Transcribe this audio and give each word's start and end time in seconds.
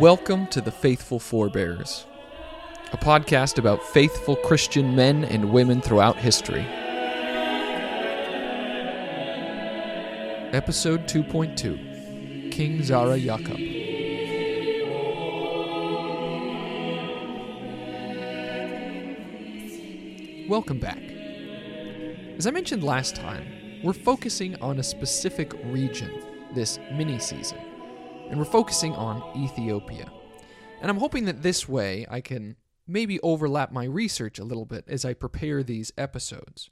Welcome 0.00 0.46
to 0.46 0.62
the 0.62 0.70
Faithful 0.70 1.18
Forebears, 1.18 2.06
a 2.90 2.96
podcast 2.96 3.58
about 3.58 3.84
faithful 3.84 4.34
Christian 4.34 4.96
men 4.96 5.24
and 5.24 5.52
women 5.52 5.82
throughout 5.82 6.16
history. 6.16 6.62
Episode 10.54 11.02
2.2 11.02 12.50
King 12.50 12.82
Zara 12.82 13.18
Yaqob. 13.18 13.58
Welcome 20.48 20.78
back. 20.78 21.02
As 22.38 22.46
I 22.46 22.50
mentioned 22.52 22.82
last 22.82 23.16
time, 23.16 23.44
we're 23.84 23.92
focusing 23.92 24.56
on 24.62 24.78
a 24.78 24.82
specific 24.82 25.52
region 25.64 26.22
this 26.54 26.78
mini 26.90 27.18
season, 27.18 27.58
and 28.30 28.38
we're 28.38 28.44
focusing 28.44 28.94
on 28.94 29.22
Ethiopia. 29.36 30.10
And 30.80 30.90
I'm 30.90 30.98
hoping 30.98 31.24
that 31.26 31.42
this 31.42 31.68
way 31.68 32.06
I 32.08 32.20
can 32.20 32.56
maybe 32.86 33.20
overlap 33.20 33.72
my 33.72 33.84
research 33.84 34.38
a 34.38 34.44
little 34.44 34.64
bit 34.64 34.84
as 34.88 35.04
I 35.04 35.14
prepare 35.14 35.62
these 35.62 35.92
episodes. 35.98 36.70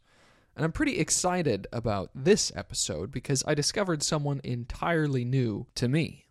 And 0.56 0.64
I'm 0.64 0.72
pretty 0.72 0.98
excited 0.98 1.66
about 1.72 2.10
this 2.14 2.50
episode 2.54 3.12
because 3.12 3.44
I 3.46 3.54
discovered 3.54 4.02
someone 4.02 4.40
entirely 4.42 5.24
new 5.24 5.66
to 5.74 5.88
me. 5.88 6.26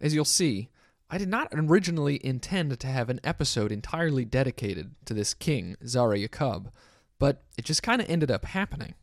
As 0.00 0.14
you'll 0.14 0.24
see, 0.24 0.70
I 1.10 1.18
did 1.18 1.28
not 1.28 1.48
originally 1.52 2.24
intend 2.24 2.78
to 2.78 2.86
have 2.86 3.10
an 3.10 3.20
episode 3.24 3.72
entirely 3.72 4.24
dedicated 4.24 4.94
to 5.06 5.14
this 5.14 5.34
king, 5.34 5.76
Zara 5.86 6.18
Yaqob, 6.18 6.70
but 7.18 7.42
it 7.56 7.64
just 7.64 7.82
kind 7.82 8.00
of 8.00 8.08
ended 8.08 8.30
up 8.30 8.44
happening. 8.44 8.94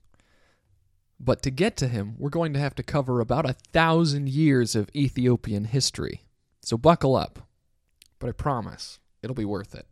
But 1.19 1.41
to 1.43 1.51
get 1.51 1.77
to 1.77 1.87
him, 1.87 2.15
we're 2.17 2.29
going 2.29 2.53
to 2.53 2.59
have 2.59 2.75
to 2.75 2.83
cover 2.83 3.19
about 3.19 3.49
a 3.49 3.55
thousand 3.73 4.29
years 4.29 4.75
of 4.75 4.89
Ethiopian 4.95 5.65
history. 5.65 6.23
So 6.61 6.77
buckle 6.77 7.15
up. 7.15 7.47
But 8.19 8.29
I 8.29 8.31
promise, 8.33 8.99
it'll 9.21 9.35
be 9.35 9.45
worth 9.45 9.75
it. 9.75 9.87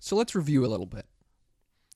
So 0.00 0.16
let's 0.16 0.34
review 0.34 0.64
a 0.64 0.68
little 0.68 0.86
bit. 0.86 1.06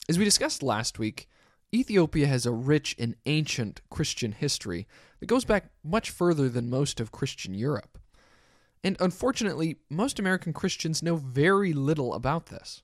As 0.09 0.19
we 0.19 0.25
discussed 0.25 0.63
last 0.63 0.99
week, 0.99 1.29
Ethiopia 1.75 2.27
has 2.27 2.47
a 2.47 2.53
rich 2.53 2.95
and 2.99 3.17
ancient 3.27 3.81
Christian 3.91 4.33
history 4.33 4.87
that 5.21 5.27
goes 5.27 5.45
back 5.45 5.71
much 5.83 6.11
further 6.11 6.49
than 6.49 6.71
most 6.71 7.01
of 7.01 7.11
Christian 7.11 7.55
Europe. 7.55 7.99
And 8.85 8.97
unfortunately, 9.01 9.77
most 9.89 10.19
American 10.19 10.53
Christians 10.53 11.03
know 11.03 11.17
very 11.17 11.73
little 11.73 12.13
about 12.13 12.47
this. 12.47 12.83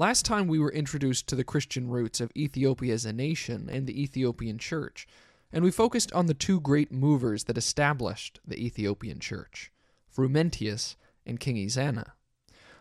Last 0.00 0.24
time 0.24 0.48
we 0.48 0.58
were 0.58 0.72
introduced 0.72 1.26
to 1.26 1.36
the 1.36 1.44
Christian 1.44 1.90
roots 1.90 2.22
of 2.22 2.32
Ethiopia 2.34 2.94
as 2.94 3.04
a 3.04 3.12
nation 3.12 3.68
and 3.70 3.86
the 3.86 4.02
Ethiopian 4.02 4.56
church, 4.56 5.06
and 5.52 5.62
we 5.62 5.70
focused 5.70 6.10
on 6.14 6.24
the 6.24 6.32
two 6.32 6.58
great 6.58 6.90
movers 6.90 7.44
that 7.44 7.58
established 7.58 8.40
the 8.42 8.56
Ethiopian 8.56 9.20
church 9.20 9.70
Frumentius 10.10 10.96
and 11.26 11.38
King 11.38 11.56
Ezana. 11.56 12.12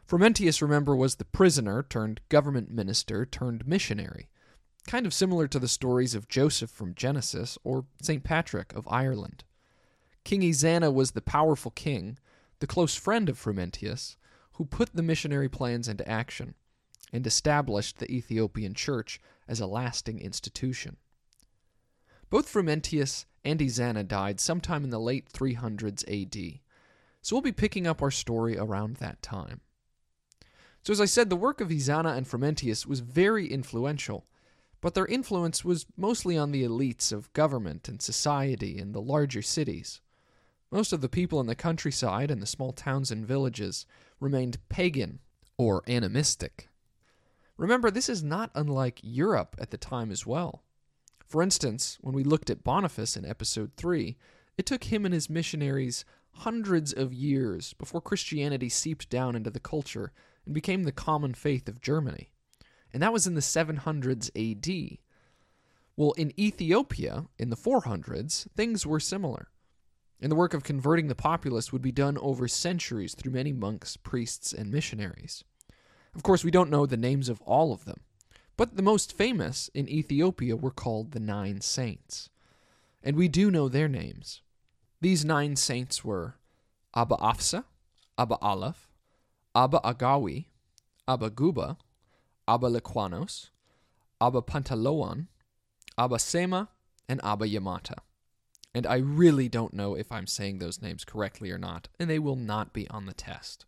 Frumentius, 0.08 0.62
remember, 0.62 0.96
was 0.96 1.16
the 1.16 1.26
prisoner 1.26 1.84
turned 1.84 2.22
government 2.30 2.72
minister 2.72 3.26
turned 3.26 3.68
missionary, 3.68 4.30
kind 4.88 5.06
of 5.06 5.14
similar 5.14 5.46
to 5.50 5.60
the 5.60 5.68
stories 5.68 6.16
of 6.16 6.30
Joseph 6.30 6.70
from 6.70 6.96
Genesis 6.96 7.58
or 7.66 7.84
St. 8.02 8.24
Patrick 8.24 8.72
of 8.72 8.88
Ireland. 8.90 9.44
King 10.24 10.40
Ezana 10.40 10.94
was 10.94 11.12
the 11.12 11.20
powerful 11.20 11.72
king, 11.72 12.18
the 12.60 12.66
close 12.66 12.96
friend 12.96 13.28
of 13.28 13.38
Frumentius, 13.38 14.16
who 14.54 14.64
put 14.64 14.94
the 14.94 15.04
missionary 15.04 15.50
plans 15.50 15.90
into 15.90 16.08
action 16.08 16.56
and 17.12 17.26
established 17.26 17.98
the 17.98 18.12
Ethiopian 18.12 18.74
church 18.74 19.20
as 19.48 19.60
a 19.60 19.68
lasting 19.68 20.20
institution. 20.20 20.98
Both 22.30 22.52
Frumentius 22.52 23.26
and 23.44 23.60
Ezana 23.60 24.08
died 24.08 24.40
sometime 24.40 24.84
in 24.84 24.90
the 24.92 25.00
late 25.00 25.32
300s 25.32 26.04
AD, 26.08 26.60
so 27.22 27.36
we'll 27.36 27.42
be 27.42 27.52
picking 27.52 27.88
up 27.88 28.02
our 28.02 28.12
story 28.12 28.58
around 28.58 28.98
that 28.98 29.22
time. 29.22 29.62
So, 30.84 30.94
as 30.94 31.02
I 31.02 31.06
said, 31.06 31.30
the 31.30 31.36
work 31.36 31.60
of 31.60 31.70
Ezana 31.70 32.16
and 32.16 32.28
Frumentius 32.28 32.86
was 32.86 33.02
very 33.02 33.48
influential, 33.48 34.26
but 34.80 34.94
their 34.94 35.06
influence 35.08 35.66
was 35.66 35.86
mostly 35.98 36.38
on 36.38 36.52
the 36.52 36.64
elites 36.64 37.12
of 37.12 37.34
government 37.34 37.90
and 37.90 38.02
society 38.02 38.78
in 38.78 38.94
the 38.94 39.02
larger 39.02 39.42
cities. 39.42 40.00
Most 40.72 40.94
of 40.94 41.02
the 41.02 41.10
people 41.10 41.40
in 41.42 41.48
the 41.48 41.56
countryside 41.56 42.32
and 42.32 42.42
the 42.42 42.48
small 42.48 42.72
towns 42.72 43.12
and 43.12 43.26
villages 43.26 43.86
remained 44.20 44.60
pagan 44.70 45.20
or 45.58 45.84
animistic. 45.88 46.69
Remember, 47.60 47.92
this 47.92 48.08
is 48.08 48.24
not 48.24 48.52
unlike 48.56 49.02
Europe 49.04 49.58
at 49.60 49.70
the 49.70 49.78
time 49.78 50.12
as 50.12 50.26
well. 50.26 50.64
For 51.28 51.44
instance, 51.44 51.98
when 52.00 52.16
we 52.16 52.24
looked 52.24 52.50
at 52.50 52.64
Boniface 52.64 53.18
in 53.18 53.26
episode 53.26 53.72
3, 53.76 54.18
it 54.58 54.66
took 54.66 54.86
him 54.86 55.04
and 55.04 55.14
his 55.14 55.30
missionaries 55.30 56.06
hundreds 56.36 56.94
of 56.94 57.14
years 57.14 57.74
before 57.74 58.00
Christianity 58.00 58.70
seeped 58.70 59.10
down 59.10 59.36
into 59.36 59.50
the 59.50 59.60
culture 59.60 60.14
and 60.46 60.54
became 60.54 60.84
the 60.84 60.94
common 60.94 61.34
faith 61.34 61.68
of 61.68 61.82
Germany. 61.82 62.32
And 62.94 63.04
that 63.04 63.12
was 63.12 63.28
in 63.28 63.36
the 63.36 63.42
700s 63.42 64.30
AD. 64.38 65.00
Well, 65.98 66.14
in 66.14 66.40
Ethiopia, 66.40 67.26
in 67.38 67.50
the 67.50 67.58
400s, 67.58 68.48
things 68.56 68.86
were 68.86 69.02
similar. 69.02 69.50
And 70.22 70.32
the 70.32 70.38
work 70.38 70.54
of 70.54 70.64
converting 70.64 71.10
the 71.10 71.14
populace 71.14 71.74
would 71.74 71.82
be 71.82 71.92
done 71.92 72.18
over 72.20 72.48
centuries 72.48 73.16
through 73.16 73.34
many 73.34 73.52
monks, 73.52 73.98
priests, 73.98 74.54
and 74.54 74.72
missionaries. 74.72 75.44
Of 76.16 76.24
course, 76.24 76.44
we 76.44 76.52
don't 76.52 76.70
know 76.70 76.86
the 76.86 76.98
names 76.98 77.30
of 77.30 77.42
all 77.42 77.72
of 77.72 77.86
them, 77.86 78.02
but 78.58 78.76
the 78.76 78.82
most 78.82 79.16
famous 79.16 79.70
in 79.74 79.88
Ethiopia 79.88 80.56
were 80.56 80.72
called 80.72 81.12
the 81.12 81.20
Nine 81.20 81.62
Saints. 81.62 82.30
And 83.04 83.16
we 83.16 83.28
do 83.28 83.50
know 83.50 83.70
their 83.70 83.88
names. 83.88 84.42
These 85.02 85.24
nine 85.24 85.56
saints 85.56 86.04
were 86.04 86.36
Abba 86.94 87.16
Afsa, 87.16 87.64
Abba 88.18 88.36
Aleph, 88.42 88.90
Abba 89.56 89.80
Agawi, 89.84 90.46
Abba 91.08 91.30
Guba, 91.30 91.78
Abba 92.48 92.68
Lequanos, 92.68 93.50
Abba 94.20 94.42
Pantaloan, 94.42 95.28
Abba 95.98 96.20
Sema, 96.20 96.70
and 97.08 97.22
Abba 97.24 97.48
Yamata. 97.48 98.00
And 98.74 98.86
I 98.86 98.98
really 98.98 99.48
don't 99.48 99.74
know 99.74 99.96
if 99.96 100.12
I'm 100.12 100.28
saying 100.28 100.60
those 100.60 100.82
names 100.82 101.06
correctly 101.06 101.50
or 101.52 101.58
not, 101.58 101.88
and 102.00 102.10
they 102.10 102.20
will 102.20 102.36
not 102.36 102.74
be 102.74 102.88
on 102.90 103.06
the 103.06 103.14
test. 103.14 103.66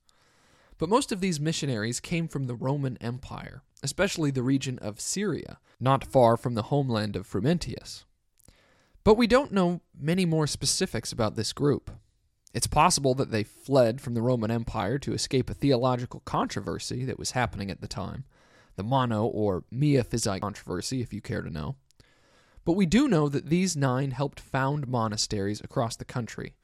But 0.82 0.90
most 0.90 1.12
of 1.12 1.22
these 1.22 1.40
missionaries 1.40 2.00
came 2.00 2.28
from 2.28 2.48
the 2.48 2.56
Roman 2.56 2.98
Empire, 2.98 3.62
especially 3.84 4.32
the 4.32 4.42
region 4.42 4.80
of 4.80 5.00
Syria, 5.00 5.60
not 5.80 6.04
far 6.04 6.36
from 6.38 6.56
the 6.56 6.64
homeland 6.64 7.16
of 7.16 7.28
Frumentius. 7.28 8.04
But 9.04 9.14
we 9.14 9.28
don't 9.28 9.52
know 9.52 9.82
many 9.96 10.26
more 10.26 10.48
specifics 10.48 11.12
about 11.12 11.36
this 11.36 11.54
group. 11.54 11.92
It's 12.52 12.66
possible 12.66 13.14
that 13.14 13.30
they 13.30 13.44
fled 13.44 14.02
from 14.02 14.16
the 14.16 14.24
Roman 14.24 14.50
Empire 14.50 14.98
to 14.98 15.14
escape 15.14 15.52
a 15.52 15.54
theological 15.54 16.22
controversy 16.22 17.06
that 17.06 17.20
was 17.20 17.32
happening 17.32 17.70
at 17.70 17.82
the 17.82 17.88
time, 17.88 18.26
the 18.76 18.84
Mono 18.84 19.26
or 19.26 19.66
Miaphysite 19.72 20.42
controversy, 20.42 21.00
if 21.00 21.14
you 21.14 21.22
care 21.22 21.44
to 21.44 21.52
know. 21.52 21.76
But 22.66 22.74
we 22.74 22.88
do 22.88 23.08
know 23.08 23.30
that 23.30 23.52
these 23.52 23.78
nine 23.78 24.10
helped 24.10 24.40
found 24.40 24.88
monasteries 24.88 25.62
across 25.62 25.96
the 25.96 26.06
country, 26.06 26.56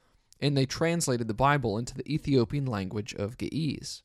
and 0.42 0.58
they 0.58 0.66
translated 0.66 1.28
the 1.28 1.36
Bible 1.36 1.78
into 1.78 1.94
the 1.94 2.12
Ethiopian 2.12 2.66
language 2.66 3.14
of 3.14 3.38
Ge'ez. 3.38 4.02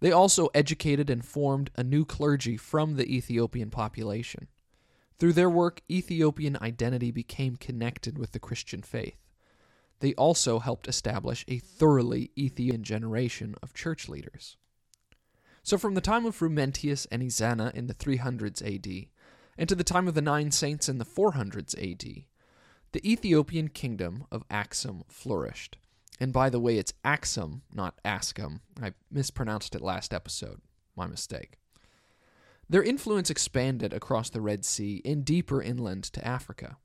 They 0.00 0.12
also 0.12 0.48
educated 0.54 1.08
and 1.08 1.24
formed 1.24 1.70
a 1.76 1.82
new 1.82 2.04
clergy 2.04 2.56
from 2.56 2.96
the 2.96 3.14
Ethiopian 3.14 3.70
population. 3.70 4.48
Through 5.18 5.32
their 5.32 5.48
work, 5.48 5.80
Ethiopian 5.90 6.58
identity 6.60 7.10
became 7.10 7.56
connected 7.56 8.18
with 8.18 8.32
the 8.32 8.38
Christian 8.38 8.82
faith. 8.82 9.16
They 10.00 10.12
also 10.14 10.58
helped 10.58 10.88
establish 10.88 11.44
a 11.48 11.58
thoroughly 11.58 12.30
Ethiopian 12.36 12.84
generation 12.84 13.54
of 13.62 13.72
church 13.72 14.08
leaders. 14.08 14.56
So, 15.62 15.78
from 15.78 15.94
the 15.94 16.02
time 16.02 16.26
of 16.26 16.36
Frumentius 16.36 17.06
and 17.10 17.22
Ezana 17.22 17.74
in 17.74 17.86
the 17.86 17.94
300s 17.94 18.62
AD, 18.62 19.08
and 19.58 19.68
to 19.68 19.74
the 19.74 19.82
time 19.82 20.06
of 20.06 20.14
the 20.14 20.20
Nine 20.20 20.50
Saints 20.50 20.88
in 20.88 20.98
the 20.98 21.04
400s 21.04 21.74
AD, 21.74 22.24
the 22.92 23.10
Ethiopian 23.10 23.68
kingdom 23.68 24.26
of 24.30 24.44
Axum 24.50 25.04
flourished. 25.08 25.78
And 26.18 26.32
by 26.32 26.48
the 26.48 26.60
way, 26.60 26.78
it's 26.78 26.94
Axum, 27.04 27.62
not 27.72 27.98
Ascom. 28.04 28.60
I 28.82 28.92
mispronounced 29.10 29.74
it 29.74 29.82
last 29.82 30.14
episode. 30.14 30.60
My 30.96 31.06
mistake. 31.06 31.58
Their 32.68 32.82
influence 32.82 33.30
expanded 33.30 33.92
across 33.92 34.30
the 34.30 34.40
Red 34.40 34.64
Sea 34.64 35.02
and 35.04 35.24
deeper 35.24 35.62
inland 35.62 36.04
to 36.04 36.26
Africa. 36.26 36.78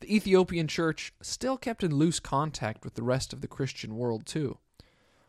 The 0.00 0.14
Ethiopian 0.14 0.66
church 0.66 1.14
still 1.22 1.56
kept 1.56 1.84
in 1.84 1.94
loose 1.94 2.18
contact 2.18 2.84
with 2.84 2.94
the 2.94 3.04
rest 3.04 3.32
of 3.32 3.40
the 3.40 3.48
Christian 3.48 3.96
world, 3.96 4.26
too. 4.26 4.58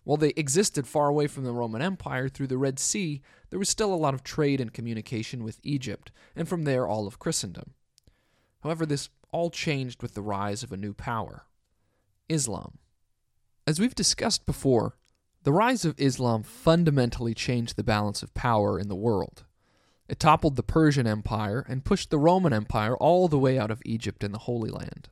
While 0.03 0.17
they 0.17 0.33
existed 0.35 0.88
far 0.88 1.07
away 1.07 1.27
from 1.27 1.45
the 1.45 1.53
Roman 1.53 1.81
Empire 1.81 2.27
through 2.27 2.47
the 2.47 2.57
Red 2.57 2.79
Sea, 2.79 3.21
there 3.50 3.59
was 3.59 3.69
still 3.69 3.94
a 3.94 3.95
lot 3.95 4.13
of 4.13 4.23
trade 4.23 4.59
and 4.59 4.73
communication 4.73 5.44
with 5.44 5.59
Egypt, 5.63 6.11
and 6.35 6.50
from 6.50 6.63
there 6.63 6.88
all 6.88 7.07
of 7.07 7.19
Christendom. 7.19 7.75
However, 8.61 8.85
this 8.85 9.09
all 9.31 9.50
changed 9.50 10.01
with 10.01 10.15
the 10.15 10.21
rise 10.21 10.63
of 10.63 10.71
a 10.71 10.77
new 10.77 10.94
power 10.94 11.45
Islam. 12.27 12.79
As 13.65 13.80
we've 13.80 13.95
discussed 13.95 14.45
before, 14.45 14.98
the 15.44 15.54
rise 15.54 15.86
of 15.86 15.98
Islam 15.98 16.44
fundamentally 16.44 17.33
changed 17.33 17.77
the 17.77 17.83
balance 17.83 18.21
of 18.21 18.33
power 18.33 18.77
in 18.77 18.89
the 18.89 18.95
world. 18.95 19.45
It 20.10 20.19
toppled 20.19 20.57
the 20.57 20.63
Persian 20.63 21.07
Empire 21.07 21.65
and 21.69 21.86
pushed 21.86 22.10
the 22.10 22.18
Roman 22.18 22.51
Empire 22.51 22.98
all 22.98 23.30
the 23.30 23.39
way 23.39 23.57
out 23.57 23.71
of 23.71 23.81
Egypt 23.86 24.21
and 24.21 24.33
the 24.33 24.39
Holy 24.39 24.69
Land. 24.69 25.07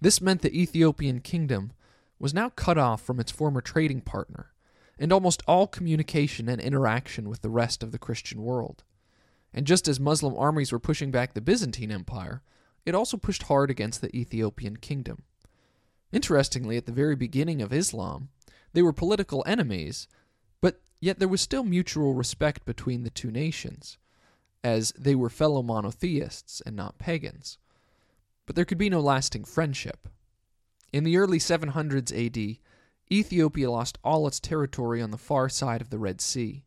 This 0.00 0.20
meant 0.20 0.42
the 0.42 0.60
Ethiopian 0.60 1.20
kingdom 1.20 1.72
was 2.18 2.34
now 2.34 2.48
cut 2.50 2.78
off 2.78 3.00
from 3.00 3.20
its 3.20 3.30
former 3.30 3.60
trading 3.60 4.00
partner, 4.00 4.52
and 4.98 5.12
almost 5.12 5.44
all 5.46 5.68
communication 5.68 6.48
and 6.48 6.60
interaction 6.60 7.28
with 7.28 7.42
the 7.42 7.50
rest 7.50 7.84
of 7.84 7.92
the 7.92 7.98
Christian 7.98 8.42
world. 8.42 8.82
And 9.54 9.68
just 9.68 9.86
as 9.86 10.00
Muslim 10.00 10.36
armies 10.36 10.72
were 10.72 10.80
pushing 10.80 11.12
back 11.12 11.34
the 11.34 11.40
Byzantine 11.40 11.92
Empire, 11.92 12.42
it 12.84 12.96
also 12.96 13.16
pushed 13.16 13.44
hard 13.44 13.70
against 13.70 14.00
the 14.00 14.14
Ethiopian 14.16 14.78
kingdom. 14.78 15.22
Interestingly, 16.12 16.76
at 16.76 16.86
the 16.86 16.92
very 16.92 17.16
beginning 17.16 17.60
of 17.60 17.72
Islam, 17.72 18.28
they 18.72 18.82
were 18.82 18.92
political 18.92 19.44
enemies, 19.46 20.08
but 20.60 20.80
yet 21.00 21.18
there 21.18 21.28
was 21.28 21.40
still 21.40 21.64
mutual 21.64 22.14
respect 22.14 22.64
between 22.64 23.02
the 23.02 23.10
two 23.10 23.30
nations, 23.30 23.98
as 24.64 24.92
they 24.98 25.14
were 25.14 25.30
fellow 25.30 25.62
monotheists 25.62 26.62
and 26.62 26.74
not 26.74 26.98
pagans. 26.98 27.58
But 28.46 28.56
there 28.56 28.64
could 28.64 28.78
be 28.78 28.90
no 28.90 29.00
lasting 29.00 29.44
friendship. 29.44 30.08
In 30.92 31.04
the 31.04 31.18
early 31.18 31.38
700s 31.38 32.12
AD, 32.12 32.58
Ethiopia 33.10 33.70
lost 33.70 33.98
all 34.02 34.26
its 34.26 34.40
territory 34.40 35.02
on 35.02 35.10
the 35.10 35.18
far 35.18 35.48
side 35.48 35.80
of 35.80 35.90
the 35.90 35.98
Red 35.98 36.20
Sea, 36.20 36.64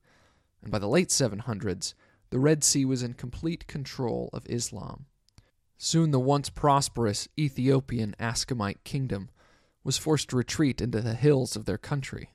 and 0.61 0.71
by 0.71 0.77
the 0.77 0.87
late 0.87 1.09
700s, 1.09 1.93
the 2.29 2.39
Red 2.39 2.63
Sea 2.63 2.85
was 2.85 3.03
in 3.03 3.13
complete 3.13 3.67
control 3.67 4.29
of 4.31 4.45
Islam. 4.47 5.05
Soon 5.83 6.11
the 6.11 6.19
once 6.19 6.51
prosperous 6.51 7.27
Ethiopian 7.39 8.13
Aksumite 8.19 8.83
kingdom 8.83 9.31
was 9.83 9.97
forced 9.97 10.29
to 10.29 10.35
retreat 10.35 10.79
into 10.79 11.01
the 11.01 11.15
hills 11.15 11.55
of 11.55 11.65
their 11.65 11.79
country. 11.79 12.29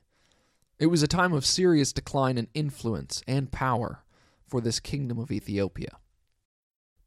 It 0.79 0.87
was 0.87 1.01
a 1.01 1.07
time 1.07 1.31
of 1.31 1.45
serious 1.45 1.93
decline 1.93 2.37
in 2.37 2.49
influence 2.53 3.23
and 3.25 3.49
power 3.49 4.03
for 4.45 4.59
this 4.59 4.81
kingdom 4.81 5.17
of 5.17 5.31
Ethiopia. 5.31 5.97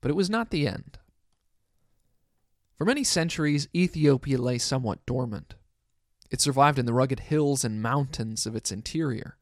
But 0.00 0.10
it 0.10 0.16
was 0.16 0.30
not 0.30 0.48
the 0.48 0.66
end. 0.66 0.98
For 2.74 2.86
many 2.86 3.04
centuries, 3.04 3.68
Ethiopia 3.76 4.38
lay 4.38 4.56
somewhat 4.56 5.04
dormant. 5.04 5.56
It 6.30 6.40
survived 6.40 6.78
in 6.78 6.86
the 6.86 6.94
rugged 6.94 7.20
hills 7.20 7.66
and 7.66 7.82
mountains 7.82 8.46
of 8.46 8.56
its 8.56 8.72
interior. 8.72 9.36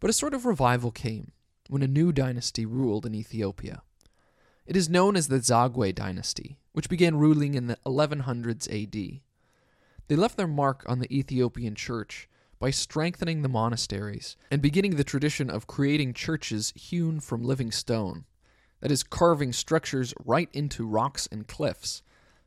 But 0.00 0.08
a 0.08 0.14
sort 0.14 0.32
of 0.32 0.46
revival 0.46 0.92
came 0.92 1.32
when 1.68 1.82
a 1.82 1.86
new 1.86 2.10
dynasty 2.10 2.64
ruled 2.64 3.04
in 3.04 3.14
Ethiopia. 3.14 3.82
It 4.66 4.76
is 4.76 4.88
known 4.88 5.16
as 5.16 5.28
the 5.28 5.38
Zagwe 5.38 5.94
dynasty, 5.94 6.58
which 6.72 6.88
began 6.88 7.16
ruling 7.16 7.54
in 7.54 7.68
the 7.68 7.78
1100s 7.86 8.66
AD. 8.68 9.20
They 10.08 10.16
left 10.16 10.36
their 10.36 10.48
mark 10.48 10.84
on 10.88 10.98
the 10.98 11.16
Ethiopian 11.16 11.74
church 11.74 12.28
by 12.58 12.70
strengthening 12.70 13.42
the 13.42 13.48
monasteries 13.48 14.36
and 14.50 14.60
beginning 14.60 14.96
the 14.96 15.04
tradition 15.04 15.50
of 15.50 15.66
creating 15.66 16.14
churches 16.14 16.72
hewn 16.74 17.20
from 17.20 17.44
living 17.44 17.70
stone, 17.70 18.24
that 18.80 18.90
is, 18.90 19.02
carving 19.02 19.52
structures 19.52 20.14
right 20.24 20.48
into 20.52 20.86
rocks 20.86 21.28
and 21.30 21.46
cliffs. 21.46 22.02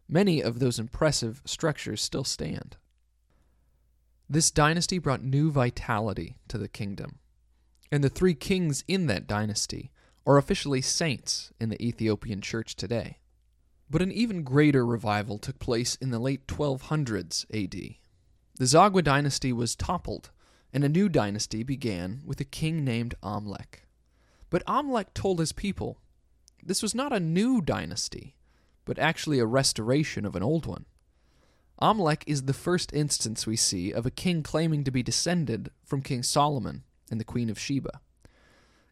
Many 0.07 0.42
of 0.42 0.60
those 0.60 0.80
impressive 0.80 1.42
structures 1.45 2.01
still 2.01 2.24
stand. 2.24 2.77
This 4.30 4.51
dynasty 4.51 5.00
brought 5.00 5.24
new 5.24 5.51
vitality 5.51 6.36
to 6.50 6.57
the 6.57 6.68
kingdom, 6.68 7.19
and 7.92 8.04
the 8.04 8.10
three 8.10 8.33
kings 8.33 8.83
in 8.88 9.07
that 9.07 9.27
dynasty 9.27 9.92
are 10.25 10.38
officially 10.38 10.81
saints 10.81 11.51
in 11.60 11.69
the 11.69 11.83
Ethiopian 11.83 12.42
church 12.42 12.75
today. 12.75 13.19
But 13.89 14.01
an 14.01 14.12
even 14.12 14.44
greater 14.44 14.86
revival 14.86 15.38
took 15.38 15.60
place 15.60 15.95
in 15.95 16.12
the 16.12 16.19
late 16.19 16.48
1200s 16.48 17.45
AD. 17.54 17.95
The 18.60 18.66
Zagwe 18.66 19.04
dynasty 19.04 19.51
was 19.54 19.75
toppled, 19.75 20.30
and 20.71 20.83
a 20.83 20.89
new 20.89 21.10
dynasty 21.10 21.63
began 21.63 22.21
with 22.25 22.39
a 22.39 22.45
king 22.45 22.83
named 22.83 23.16
Amlak. 23.24 23.86
But 24.50 24.66
Amlak 24.66 25.13
told 25.13 25.39
his 25.39 25.51
people 25.51 26.00
this 26.63 26.83
was 26.83 26.94
not 26.94 27.13
a 27.13 27.19
new 27.19 27.62
dynasty, 27.62 28.36
but 28.86 29.00
actually 29.00 29.39
a 29.39 29.45
restoration 29.45 30.25
of 30.25 30.36
an 30.36 30.44
old 30.44 30.65
one. 30.65 30.86
Amlak 31.81 32.24
is 32.27 32.44
the 32.44 32.54
first 32.54 32.94
instance 32.94 33.48
we 33.48 33.56
see 33.56 33.92
of 33.92 34.06
a 34.06 34.12
king 34.12 34.44
claiming 34.44 34.83
to 34.83 34.92
be 34.92 35.01
descended 35.01 35.72
from 35.86 36.01
King 36.01 36.24
Solomon 36.24 36.83
and 37.10 37.19
the 37.19 37.25
Queen 37.25 37.50
of 37.50 37.57
Sheba. 37.57 38.01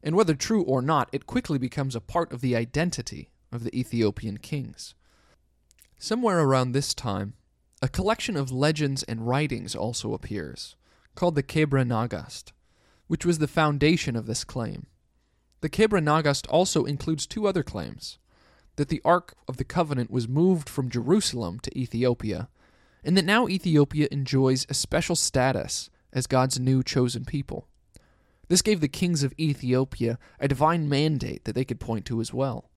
And 0.04 0.16
whether 0.16 0.36
true 0.36 0.64
or 0.64 0.82
not, 0.82 1.10
it 1.12 1.26
quickly 1.26 1.58
becomes 1.58 1.96
a 1.96 2.02
part 2.02 2.32
of 2.32 2.42
the 2.42 2.56
identity 2.56 3.32
of 3.52 3.64
the 3.64 3.78
Ethiopian 3.78 4.38
kings. 4.38 4.94
Somewhere 5.98 6.40
around 6.40 6.72
this 6.72 6.94
time, 6.94 7.34
a 7.82 7.88
collection 7.88 8.36
of 8.36 8.52
legends 8.52 9.04
and 9.04 9.28
writings 9.28 9.76
also 9.76 10.14
appears, 10.14 10.76
called 11.16 11.36
the 11.36 11.44
Kebra 11.44 11.86
Nagast, 11.86 12.52
which 13.08 13.26
was 13.26 13.40
the 13.40 13.48
foundation 13.48 14.16
of 14.16 14.26
this 14.26 14.44
claim. 14.44 14.88
The 15.62 15.70
Kebra 15.70 16.02
Nagast 16.02 16.46
also 16.50 16.86
includes 16.86 17.26
two 17.26 17.48
other 17.48 17.64
claims 17.64 18.20
that 18.76 18.90
the 18.90 19.02
Ark 19.04 19.34
of 19.48 19.58
the 19.58 19.64
Covenant 19.64 20.12
was 20.12 20.28
moved 20.28 20.70
from 20.70 20.90
Jerusalem 20.90 21.60
to 21.62 21.78
Ethiopia, 21.78 22.48
and 23.04 23.18
that 23.18 23.26
now 23.26 23.48
Ethiopia 23.48 24.08
enjoys 24.12 24.66
a 24.70 24.76
special 24.76 25.16
status 25.16 25.90
as 26.14 26.28
God's 26.28 26.60
new 26.60 26.84
chosen 26.84 27.26
people. 27.26 27.68
This 28.48 28.62
gave 28.62 28.80
the 28.80 28.88
kings 28.88 29.24
of 29.24 29.34
Ethiopia 29.40 30.18
a 30.40 30.48
divine 30.48 30.88
mandate 30.88 31.46
that 31.46 31.54
they 31.54 31.66
could 31.66 31.80
point 31.80 32.06
to 32.06 32.22
as 32.22 32.34
well. 32.34 32.70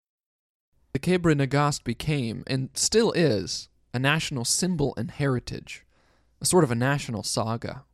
The 0.93 0.99
Kebra 0.99 1.37
Nagast 1.37 1.85
became, 1.85 2.43
and 2.47 2.71
still 2.75 3.13
is, 3.13 3.69
a 3.95 3.99
national 3.99 4.45
symbol 4.45 4.95
and 4.97 5.11
heritage, 5.11 5.87
a 6.41 6.45
sort 6.45 6.65
of 6.65 6.71
a 6.71 6.77
national 6.77 7.23
saga. 7.23 7.85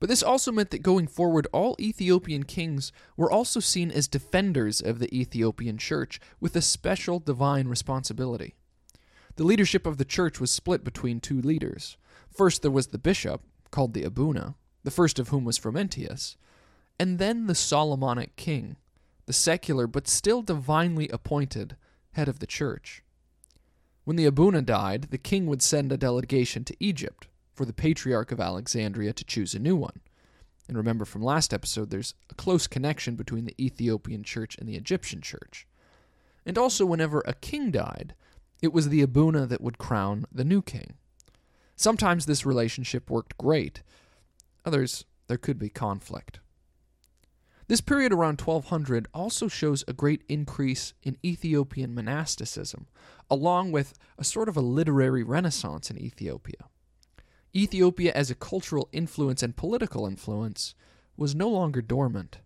But 0.00 0.08
this 0.08 0.22
also 0.22 0.52
meant 0.52 0.70
that 0.70 0.82
going 0.82 1.06
forward, 1.06 1.46
all 1.52 1.76
Ethiopian 1.78 2.44
kings 2.44 2.92
were 3.16 3.30
also 3.30 3.60
seen 3.60 3.90
as 3.90 4.08
defenders 4.08 4.80
of 4.80 4.98
the 4.98 5.14
Ethiopian 5.14 5.78
church 5.78 6.20
with 6.40 6.56
a 6.56 6.62
special 6.62 7.18
divine 7.18 7.68
responsibility. 7.68 8.54
The 9.36 9.44
leadership 9.44 9.86
of 9.86 9.98
the 9.98 10.04
church 10.04 10.40
was 10.40 10.50
split 10.50 10.84
between 10.84 11.20
two 11.20 11.40
leaders. 11.40 11.96
First, 12.30 12.62
there 12.62 12.70
was 12.70 12.88
the 12.88 12.98
bishop, 12.98 13.42
called 13.70 13.94
the 13.94 14.04
Abuna, 14.04 14.56
the 14.84 14.90
first 14.90 15.18
of 15.18 15.28
whom 15.28 15.44
was 15.44 15.58
Frumentius, 15.58 16.36
and 16.98 17.18
then 17.18 17.46
the 17.46 17.54
Solomonic 17.54 18.36
king, 18.36 18.76
the 19.26 19.32
secular 19.32 19.86
but 19.86 20.06
still 20.06 20.42
divinely 20.42 21.08
appointed 21.08 21.76
head 22.12 22.28
of 22.28 22.38
the 22.38 22.46
church. 22.46 23.02
When 24.04 24.16
the 24.16 24.26
Abuna 24.26 24.62
died, 24.62 25.08
the 25.10 25.18
king 25.18 25.46
would 25.46 25.62
send 25.62 25.90
a 25.90 25.96
delegation 25.96 26.64
to 26.64 26.76
Egypt 26.78 27.26
for 27.54 27.64
the 27.64 27.72
Patriarch 27.72 28.30
of 28.30 28.40
Alexandria 28.40 29.12
to 29.14 29.24
choose 29.24 29.54
a 29.54 29.58
new 29.58 29.74
one. 29.74 30.00
And 30.68 30.76
remember 30.76 31.04
from 31.04 31.22
last 31.22 31.52
episode, 31.52 31.90
there's 31.90 32.14
a 32.30 32.34
close 32.34 32.66
connection 32.66 33.16
between 33.16 33.44
the 33.44 33.54
Ethiopian 33.62 34.22
church 34.22 34.56
and 34.58 34.68
the 34.68 34.76
Egyptian 34.76 35.20
church. 35.20 35.66
And 36.46 36.58
also, 36.58 36.84
whenever 36.84 37.22
a 37.26 37.34
king 37.34 37.70
died, 37.70 38.14
it 38.60 38.72
was 38.72 38.88
the 38.88 39.02
Abuna 39.02 39.46
that 39.46 39.60
would 39.60 39.78
crown 39.78 40.26
the 40.32 40.44
new 40.44 40.62
king. 40.62 40.94
Sometimes 41.76 42.26
this 42.26 42.46
relationship 42.46 43.10
worked 43.10 43.36
great, 43.36 43.82
others, 44.64 45.04
there 45.26 45.38
could 45.38 45.58
be 45.58 45.68
conflict. 45.68 46.40
This 47.66 47.80
period 47.80 48.12
around 48.12 48.40
1200 48.40 49.08
also 49.14 49.48
shows 49.48 49.84
a 49.88 49.94
great 49.94 50.22
increase 50.28 50.92
in 51.02 51.16
Ethiopian 51.24 51.94
monasticism, 51.94 52.86
along 53.30 53.72
with 53.72 53.94
a 54.18 54.24
sort 54.24 54.50
of 54.50 54.56
a 54.56 54.60
literary 54.60 55.22
renaissance 55.22 55.90
in 55.90 55.98
Ethiopia. 55.98 56.68
Ethiopia, 57.56 58.12
as 58.12 58.30
a 58.30 58.34
cultural 58.34 58.88
influence 58.92 59.42
and 59.42 59.56
political 59.56 60.06
influence, 60.06 60.74
was 61.16 61.34
no 61.34 61.48
longer 61.48 61.80
dormant, 61.80 62.40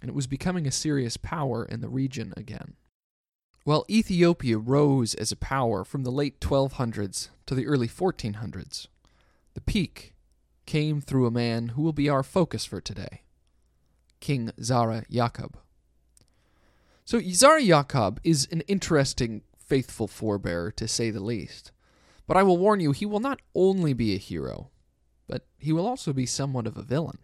and 0.00 0.08
it 0.08 0.14
was 0.14 0.26
becoming 0.26 0.66
a 0.66 0.72
serious 0.72 1.16
power 1.16 1.64
in 1.64 1.80
the 1.80 1.88
region 1.88 2.32
again. 2.36 2.74
While 3.64 3.86
Ethiopia 3.88 4.58
rose 4.58 5.14
as 5.14 5.32
a 5.32 5.36
power 5.36 5.84
from 5.84 6.04
the 6.04 6.12
late 6.12 6.38
1200s 6.38 7.30
to 7.46 7.54
the 7.54 7.66
early 7.66 7.88
1400s, 7.88 8.86
the 9.54 9.60
peak 9.62 10.13
came 10.66 11.00
through 11.00 11.26
a 11.26 11.30
man 11.30 11.68
who 11.68 11.82
will 11.82 11.92
be 11.92 12.08
our 12.08 12.22
focus 12.22 12.64
for 12.64 12.80
today 12.80 13.22
King 14.20 14.52
Zara 14.62 15.04
Yaqob. 15.10 15.54
So, 17.04 17.20
Zara 17.20 17.60
Yaqob 17.60 18.18
is 18.24 18.48
an 18.50 18.62
interesting, 18.62 19.42
faithful 19.58 20.08
forebearer, 20.08 20.74
to 20.76 20.88
say 20.88 21.10
the 21.10 21.22
least. 21.22 21.72
But 22.26 22.38
I 22.38 22.42
will 22.42 22.56
warn 22.56 22.80
you, 22.80 22.92
he 22.92 23.04
will 23.04 23.20
not 23.20 23.40
only 23.54 23.92
be 23.92 24.14
a 24.14 24.18
hero, 24.18 24.70
but 25.26 25.46
he 25.58 25.72
will 25.72 25.86
also 25.86 26.14
be 26.14 26.24
somewhat 26.24 26.66
of 26.66 26.78
a 26.78 26.82
villain. 26.82 27.18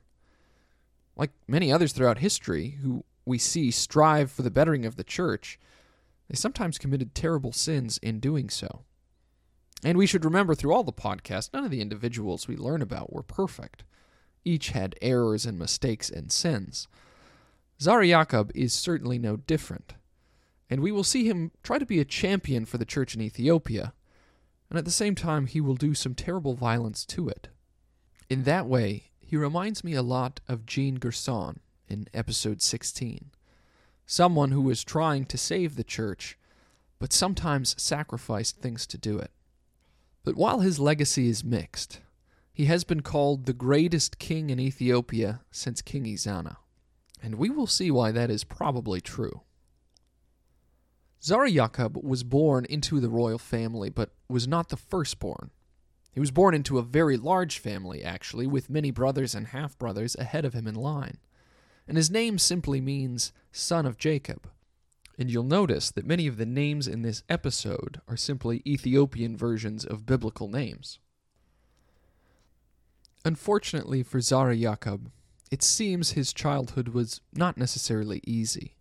Like 1.17 1.31
many 1.49 1.73
others 1.73 1.93
throughout 1.93 2.19
history 2.19 2.79
who 2.83 3.05
we 3.25 3.39
see 3.39 3.71
strive 3.71 4.31
for 4.31 4.43
the 4.43 4.51
bettering 4.51 4.85
of 4.85 4.97
the 4.97 5.05
church, 5.05 5.59
they 6.29 6.37
sometimes 6.37 6.79
committed 6.79 7.15
terrible 7.15 7.53
sins 7.53 7.99
in 8.03 8.21
doing 8.21 8.51
so. 8.51 8.85
And 9.83 9.97
we 9.97 10.07
should 10.07 10.25
remember 10.25 10.55
through 10.55 10.75
all 10.75 10.85
the 10.85 10.93
podcast, 10.93 11.53
none 11.53 11.65
of 11.65 11.71
the 11.71 11.81
individuals 11.81 12.47
we 12.47 12.57
learn 12.57 12.83
about 12.83 13.13
were 13.13 13.23
perfect. 13.23 13.85
Each 14.45 14.71
had 14.71 14.97
errors 15.01 15.47
and 15.47 15.59
mistakes 15.59 16.11
and 16.11 16.31
sins. 16.31 16.89
Yaqob 17.81 18.51
is 18.55 18.75
certainly 18.75 19.19
no 19.19 19.37
different, 19.37 19.95
and 20.69 20.81
we 20.81 20.93
will 20.93 21.05
see 21.05 21.25
him 21.25 21.51
try 21.63 21.79
to 21.79 21.87
be 21.87 21.99
a 21.99 22.05
champion 22.05 22.67
for 22.67 22.77
the 22.77 22.85
church 22.85 23.15
in 23.15 23.23
Ethiopia, 23.23 23.95
and 24.69 24.79
at 24.79 24.85
the 24.85 24.91
same 24.91 25.15
time 25.15 25.47
he 25.47 25.61
will 25.61 25.75
do 25.75 25.95
some 25.95 26.15
terrible 26.15 26.55
violence 26.55 27.07
to 27.07 27.29
it. 27.29 27.49
In 28.29 28.45
that 28.45 28.67
way, 28.67 29.11
he 29.19 29.37
reminds 29.37 29.83
me 29.83 29.95
a 29.95 30.03
lot 30.03 30.41
of 30.47 30.67
Jean 30.67 30.97
Gerson 30.97 31.61
in 31.89 32.07
episode 32.13 32.61
16, 32.61 33.31
someone 34.05 34.51
who 34.51 34.61
was 34.61 34.85
trying 34.85 35.25
to 35.25 35.39
save 35.39 35.77
the 35.77 35.85
church, 35.85 36.39
but 36.99 37.13
sometimes 37.13 37.81
sacrificed 37.83 38.59
things 38.59 38.87
to 38.87 38.99
do 38.99 39.19
it. 39.19 39.31
But 40.23 40.37
while 40.37 40.61
his 40.61 40.79
legacy 40.79 41.29
is 41.29 41.45
mixed, 41.45 42.01
he 42.53 42.67
has 42.67 42.85
been 42.85 43.01
called 43.01 43.47
the 43.47 43.53
greatest 43.53 44.19
king 44.19 44.51
in 44.51 44.61
Ethiopia 44.61 45.41
since 45.51 45.81
King 45.81 46.05
Ezana. 46.05 46.57
And 47.23 47.37
we 47.37 47.51
will 47.51 47.67
see 47.67 47.91
why 47.91 48.13
that 48.13 48.31
is 48.31 48.45
probably 48.45 49.01
true. 49.01 49.43
Zara 51.23 51.51
Yaqob 51.51 52.03
was 52.03 52.23
born 52.23 52.65
into 52.65 52.99
the 52.99 53.11
royal 53.11 53.39
family, 53.39 53.91
but 53.91 54.11
was 54.29 54.49
not 54.49 54.71
the 54.71 54.77
firstborn. 54.77 55.51
He 56.13 56.21
was 56.21 56.31
born 56.31 56.55
into 56.55 56.79
a 56.79 56.83
very 56.83 57.17
large 57.17 57.59
family, 57.59 58.03
actually, 58.03 58.47
with 58.47 58.71
many 58.71 58.91
brothers 58.91 59.35
and 59.35 59.49
half 59.49 59.79
brothers 59.79 60.17
ahead 60.17 60.45
of 60.45 60.55
him 60.55 60.67
in 60.67 60.75
line. 60.75 61.19
And 61.87 61.97
his 61.97 62.11
name 62.11 62.39
simply 62.39 62.81
means 62.81 63.33
son 63.53 63.87
of 63.87 63.99
Jacob. 63.99 64.49
And 65.21 65.31
you'll 65.31 65.45
notice 65.45 65.91
that 65.91 66.07
many 66.07 66.27
of 66.27 66.39
the 66.39 66.47
names 66.47 66.89
in 66.89 67.03
this 67.03 67.23
episode 67.29 68.01
are 68.09 68.17
simply 68.17 68.63
Ethiopian 68.67 69.37
versions 69.37 69.85
of 69.85 70.07
biblical 70.07 70.49
names. 70.49 70.99
Unfortunately 73.23 74.03
for 74.03 74.23
Zara 74.23 74.57
Yaqob, 74.57 75.11
it 75.51 75.63
seems 75.63 76.13
his 76.13 76.33
childhood 76.33 76.89
was 76.89 77.21
not 77.35 77.59
necessarily 77.59 78.23
easy. 78.27 78.77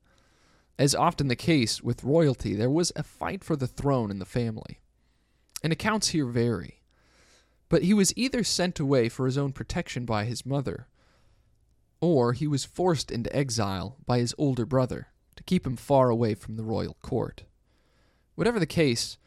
As 0.78 0.96
often 0.96 1.28
the 1.28 1.36
case 1.36 1.84
with 1.84 2.06
royalty, 2.06 2.56
there 2.56 2.70
was 2.70 2.94
a 2.96 3.04
fight 3.04 3.44
for 3.44 3.58
the 3.58 3.68
throne 3.68 4.10
in 4.10 4.20
the 4.20 4.26
family. 4.26 4.80
And 5.62 5.74
accounts 5.74 6.10
here 6.10 6.26
vary. 6.26 6.80
But 7.68 7.84
he 7.84 7.94
was 7.94 8.14
either 8.16 8.46
sent 8.46 8.80
away 8.80 9.10
for 9.10 9.26
his 9.26 9.38
own 9.38 9.52
protection 9.52 10.06
by 10.06 10.24
his 10.24 10.46
mother, 10.46 10.88
or 12.00 12.32
he 12.32 12.48
was 12.48 12.64
forced 12.64 13.12
into 13.12 13.36
exile 13.36 13.98
by 14.06 14.20
his 14.20 14.34
older 14.38 14.66
brother 14.66 15.10
to 15.40 15.44
keep 15.44 15.66
him 15.66 15.78
far 15.78 16.10
away 16.10 16.36
from 16.36 16.58
the 16.58 16.66
royal 16.66 16.98
court. 17.02 17.44
Whatever 18.36 18.60
the 18.60 18.66
case, 18.66 19.18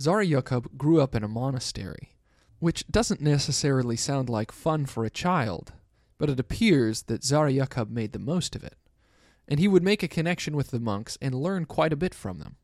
Zara 0.00 0.26
Yaqob 0.26 0.76
grew 0.76 1.00
up 1.00 1.14
in 1.14 1.22
a 1.22 1.28
monastery, 1.28 2.16
which 2.58 2.84
doesn't 2.88 3.20
necessarily 3.20 3.94
sound 3.94 4.28
like 4.28 4.50
fun 4.50 4.84
for 4.84 5.04
a 5.04 5.10
child, 5.10 5.72
but 6.18 6.28
it 6.28 6.40
appears 6.40 7.02
that 7.02 7.22
Zara 7.22 7.52
Yaqob 7.52 7.88
made 7.88 8.10
the 8.10 8.18
most 8.18 8.56
of 8.56 8.64
it, 8.64 8.78
and 9.46 9.60
he 9.60 9.68
would 9.68 9.84
make 9.84 10.02
a 10.02 10.08
connection 10.08 10.56
with 10.56 10.72
the 10.72 10.80
monks 10.80 11.16
and 11.22 11.36
learn 11.36 11.66
quite 11.66 11.92
a 11.92 11.96
bit 11.96 12.16
from 12.16 12.40
them. 12.40 12.56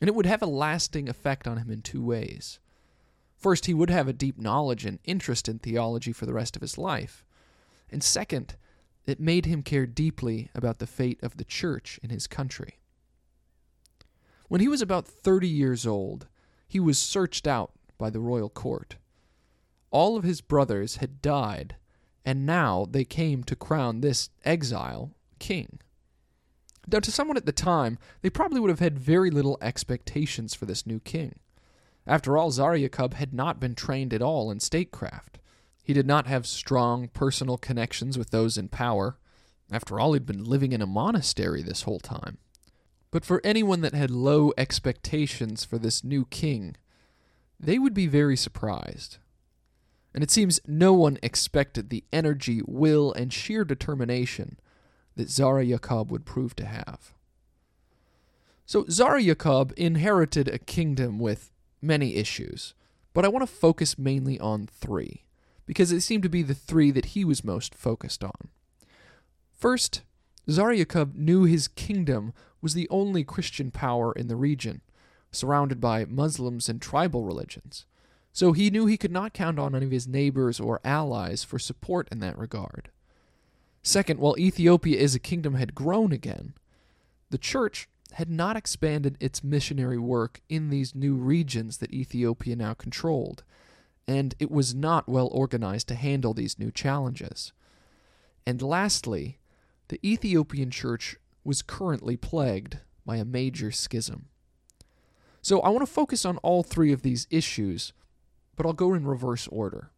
And 0.00 0.08
it 0.08 0.16
would 0.16 0.26
have 0.26 0.42
a 0.42 0.46
lasting 0.46 1.08
effect 1.08 1.46
on 1.46 1.58
him 1.58 1.70
in 1.70 1.82
two 1.82 2.02
ways. 2.02 2.58
First, 3.36 3.66
he 3.66 3.74
would 3.74 3.90
have 3.90 4.08
a 4.08 4.12
deep 4.12 4.40
knowledge 4.40 4.84
and 4.84 4.98
interest 5.04 5.48
in 5.48 5.60
theology 5.60 6.10
for 6.10 6.26
the 6.26 6.34
rest 6.34 6.56
of 6.56 6.62
his 6.62 6.78
life. 6.78 7.24
And 7.92 8.02
second, 8.02 8.56
it 9.06 9.20
made 9.20 9.46
him 9.46 9.62
care 9.62 9.86
deeply 9.86 10.50
about 10.54 10.78
the 10.78 10.86
fate 10.86 11.22
of 11.22 11.36
the 11.36 11.44
church 11.44 12.00
in 12.02 12.10
his 12.10 12.26
country. 12.26 12.78
When 14.48 14.60
he 14.60 14.68
was 14.68 14.82
about 14.82 15.06
30 15.06 15.48
years 15.48 15.86
old, 15.86 16.26
he 16.66 16.80
was 16.80 16.98
searched 16.98 17.46
out 17.46 17.72
by 17.98 18.10
the 18.10 18.20
royal 18.20 18.50
court. 18.50 18.96
All 19.90 20.16
of 20.16 20.24
his 20.24 20.40
brothers 20.40 20.96
had 20.96 21.22
died, 21.22 21.76
and 22.24 22.46
now 22.46 22.86
they 22.90 23.04
came 23.04 23.44
to 23.44 23.56
crown 23.56 24.00
this 24.00 24.30
exile 24.44 25.14
king. 25.38 25.80
Now, 26.86 27.00
to 27.00 27.12
someone 27.12 27.36
at 27.36 27.46
the 27.46 27.52
time, 27.52 27.98
they 28.20 28.30
probably 28.30 28.60
would 28.60 28.70
have 28.70 28.80
had 28.80 28.98
very 28.98 29.30
little 29.30 29.56
expectations 29.60 30.54
for 30.54 30.66
this 30.66 30.86
new 30.86 31.00
king. 31.00 31.38
After 32.06 32.36
all, 32.36 32.50
Zara 32.50 32.78
Yaqob 32.78 33.14
had 33.14 33.32
not 33.32 33.58
been 33.58 33.74
trained 33.74 34.12
at 34.12 34.20
all 34.20 34.50
in 34.50 34.60
statecraft. 34.60 35.38
He 35.84 35.92
did 35.92 36.06
not 36.06 36.26
have 36.26 36.46
strong 36.46 37.08
personal 37.08 37.58
connections 37.58 38.16
with 38.16 38.30
those 38.30 38.56
in 38.56 38.68
power. 38.68 39.18
After 39.70 40.00
all, 40.00 40.14
he'd 40.14 40.24
been 40.24 40.42
living 40.42 40.72
in 40.72 40.80
a 40.80 40.86
monastery 40.86 41.62
this 41.62 41.82
whole 41.82 42.00
time. 42.00 42.38
But 43.10 43.26
for 43.26 43.42
anyone 43.44 43.82
that 43.82 43.94
had 43.94 44.10
low 44.10 44.52
expectations 44.56 45.62
for 45.62 45.76
this 45.76 46.02
new 46.02 46.24
king, 46.24 46.76
they 47.60 47.78
would 47.78 47.92
be 47.92 48.06
very 48.06 48.34
surprised. 48.34 49.18
And 50.14 50.24
it 50.24 50.30
seems 50.30 50.58
no 50.66 50.94
one 50.94 51.18
expected 51.22 51.90
the 51.90 52.04
energy, 52.12 52.62
will, 52.66 53.12
and 53.12 53.30
sheer 53.30 53.62
determination 53.62 54.58
that 55.16 55.28
Zara 55.28 55.66
Yaqob 55.66 56.08
would 56.08 56.24
prove 56.24 56.56
to 56.56 56.64
have. 56.64 57.12
So 58.64 58.86
Zara 58.88 59.20
Yaqob 59.20 59.72
inherited 59.74 60.48
a 60.48 60.58
kingdom 60.58 61.18
with 61.18 61.50
many 61.82 62.14
issues, 62.14 62.72
but 63.12 63.26
I 63.26 63.28
want 63.28 63.46
to 63.46 63.54
focus 63.54 63.98
mainly 63.98 64.40
on 64.40 64.66
three 64.66 65.24
because 65.66 65.92
it 65.92 66.00
seemed 66.00 66.22
to 66.22 66.28
be 66.28 66.42
the 66.42 66.54
three 66.54 66.90
that 66.90 67.06
he 67.06 67.24
was 67.24 67.44
most 67.44 67.74
focused 67.74 68.22
on. 68.22 68.48
First, 69.52 70.02
Zara 70.50 70.76
Yaqob 70.76 71.14
knew 71.14 71.44
his 71.44 71.68
kingdom 71.68 72.32
was 72.60 72.74
the 72.74 72.88
only 72.90 73.24
Christian 73.24 73.70
power 73.70 74.12
in 74.12 74.28
the 74.28 74.36
region, 74.36 74.80
surrounded 75.32 75.80
by 75.80 76.04
Muslims 76.04 76.68
and 76.68 76.80
tribal 76.80 77.24
religions, 77.24 77.86
so 78.32 78.52
he 78.52 78.70
knew 78.70 78.86
he 78.86 78.96
could 78.96 79.12
not 79.12 79.32
count 79.32 79.58
on 79.58 79.74
any 79.74 79.86
of 79.86 79.92
his 79.92 80.08
neighbors 80.08 80.60
or 80.60 80.80
allies 80.84 81.44
for 81.44 81.58
support 81.58 82.08
in 82.10 82.20
that 82.20 82.38
regard. 82.38 82.90
Second, 83.82 84.18
while 84.18 84.38
Ethiopia 84.38 85.00
as 85.00 85.14
a 85.14 85.20
kingdom 85.20 85.54
had 85.54 85.74
grown 85.74 86.10
again, 86.10 86.54
the 87.30 87.38
church 87.38 87.88
had 88.12 88.30
not 88.30 88.56
expanded 88.56 89.16
its 89.20 89.44
missionary 89.44 89.98
work 89.98 90.40
in 90.48 90.70
these 90.70 90.94
new 90.94 91.14
regions 91.14 91.78
that 91.78 91.92
Ethiopia 91.92 92.56
now 92.56 92.74
controlled, 92.74 93.44
and 94.06 94.34
it 94.38 94.50
was 94.50 94.74
not 94.74 95.08
well 95.08 95.28
organized 95.32 95.88
to 95.88 95.94
handle 95.94 96.34
these 96.34 96.58
new 96.58 96.70
challenges. 96.70 97.52
And 98.46 98.60
lastly, 98.60 99.38
the 99.88 100.00
Ethiopian 100.06 100.70
church 100.70 101.16
was 101.44 101.62
currently 101.62 102.16
plagued 102.16 102.78
by 103.06 103.16
a 103.16 103.24
major 103.24 103.70
schism. 103.70 104.26
So 105.42 105.60
I 105.60 105.68
want 105.68 105.86
to 105.86 105.92
focus 105.92 106.24
on 106.24 106.38
all 106.38 106.62
three 106.62 106.92
of 106.92 107.02
these 107.02 107.26
issues, 107.30 107.92
but 108.56 108.64
I'll 108.64 108.72
go 108.72 108.94
in 108.94 109.06
reverse 109.06 109.46
order. 109.48 109.90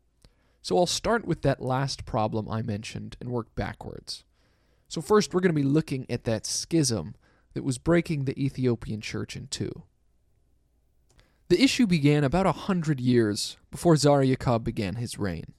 So 0.60 0.76
I'll 0.76 0.86
start 0.86 1.24
with 1.24 1.42
that 1.42 1.62
last 1.62 2.04
problem 2.04 2.48
I 2.48 2.62
mentioned 2.62 3.16
and 3.20 3.30
work 3.30 3.54
backwards. 3.54 4.24
So, 4.88 5.00
first, 5.00 5.34
we're 5.34 5.40
going 5.40 5.54
to 5.54 5.60
be 5.60 5.62
looking 5.62 6.06
at 6.08 6.24
that 6.24 6.46
schism 6.46 7.14
that 7.54 7.64
was 7.64 7.78
breaking 7.78 8.24
the 8.24 8.40
Ethiopian 8.40 9.00
church 9.00 9.36
in 9.36 9.46
two. 9.48 9.84
The 11.48 11.62
issue 11.62 11.86
began 11.86 12.24
about 12.24 12.46
a 12.46 12.52
hundred 12.52 12.98
years 12.98 13.56
before 13.70 13.94
Zara 13.96 14.26
Yaqob 14.26 14.64
began 14.64 14.96
his 14.96 15.16
reign, 15.16 15.54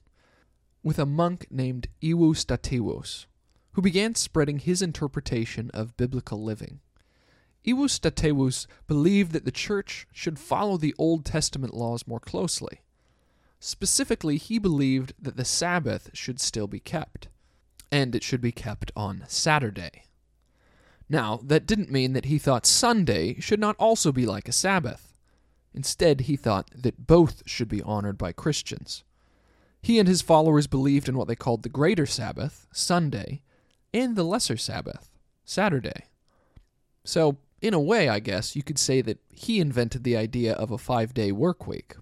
with 0.82 0.98
a 0.98 1.06
monk 1.06 1.46
named 1.50 1.88
Ewostatewos, 2.02 3.24
who 3.72 3.80
began 3.80 4.14
spreading 4.14 4.58
his 4.58 4.82
interpretation 4.82 5.70
of 5.72 5.96
biblical 5.96 6.44
living. 6.44 6.80
Ewostatewos 7.66 8.66
believed 8.86 9.32
that 9.32 9.46
the 9.46 9.50
church 9.50 10.06
should 10.12 10.38
follow 10.38 10.76
the 10.76 10.94
Old 10.98 11.24
Testament 11.24 11.72
laws 11.72 12.06
more 12.06 12.20
closely. 12.20 12.82
Specifically, 13.58 14.36
he 14.36 14.58
believed 14.58 15.14
that 15.18 15.38
the 15.38 15.44
Sabbath 15.44 16.10
should 16.12 16.38
still 16.38 16.66
be 16.66 16.80
kept, 16.80 17.28
and 17.90 18.14
it 18.14 18.22
should 18.22 18.42
be 18.42 18.52
kept 18.52 18.92
on 18.94 19.24
Saturday. 19.26 20.04
Now, 21.08 21.40
that 21.42 21.64
didn't 21.66 21.90
mean 21.90 22.12
that 22.12 22.26
he 22.26 22.38
thought 22.38 22.66
Sunday 22.66 23.40
should 23.40 23.58
not 23.58 23.76
also 23.76 24.12
be 24.12 24.26
like 24.26 24.48
a 24.48 24.52
Sabbath. 24.52 25.07
Instead, 25.78 26.22
he 26.22 26.34
thought 26.34 26.68
that 26.74 27.06
both 27.06 27.44
should 27.46 27.68
be 27.68 27.80
honored 27.82 28.18
by 28.18 28.32
Christians. 28.32 29.04
He 29.80 30.00
and 30.00 30.08
his 30.08 30.22
followers 30.22 30.66
believed 30.66 31.08
in 31.08 31.16
what 31.16 31.28
they 31.28 31.36
called 31.36 31.62
the 31.62 31.68
Greater 31.68 32.04
Sabbath, 32.04 32.66
Sunday, 32.72 33.42
and 33.94 34.16
the 34.16 34.24
Lesser 34.24 34.56
Sabbath, 34.56 35.08
Saturday. 35.44 36.06
So, 37.04 37.38
in 37.62 37.74
a 37.74 37.80
way, 37.80 38.08
I 38.08 38.18
guess, 38.18 38.56
you 38.56 38.64
could 38.64 38.76
say 38.76 39.02
that 39.02 39.20
he 39.30 39.60
invented 39.60 40.02
the 40.02 40.16
idea 40.16 40.54
of 40.54 40.72
a 40.72 40.78
five 40.78 41.14
day 41.14 41.30
work 41.30 41.68
week, 41.68 41.94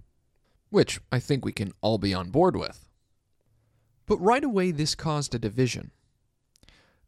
which 0.71 0.99
I 1.11 1.19
think 1.19 1.45
we 1.45 1.51
can 1.51 1.71
all 1.79 1.99
be 1.99 2.15
on 2.15 2.31
board 2.31 2.55
with. 2.55 2.89
But 4.07 4.17
right 4.17 4.43
away, 4.43 4.71
this 4.71 4.95
caused 4.95 5.35
a 5.35 5.39
division. 5.39 5.91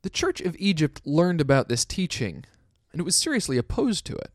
The 0.04 0.12
Church 0.12 0.40
of 0.40 0.56
Egypt 0.60 1.02
learned 1.04 1.42
about 1.42 1.68
this 1.68 1.84
teaching, 1.84 2.46
and 2.92 3.00
it 3.02 3.06
was 3.06 3.16
seriously 3.16 3.58
opposed 3.58 4.06
to 4.06 4.14
it. 4.14 4.30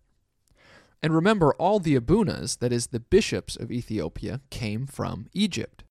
And 1.04 1.14
remember, 1.14 1.52
all 1.56 1.80
the 1.80 1.96
abunas, 2.00 2.60
that 2.60 2.72
is, 2.72 2.86
the 2.86 2.98
bishops 2.98 3.56
of 3.56 3.70
Ethiopia, 3.70 4.40
came 4.48 4.86
from 4.86 5.26
Egypt. 5.34 5.84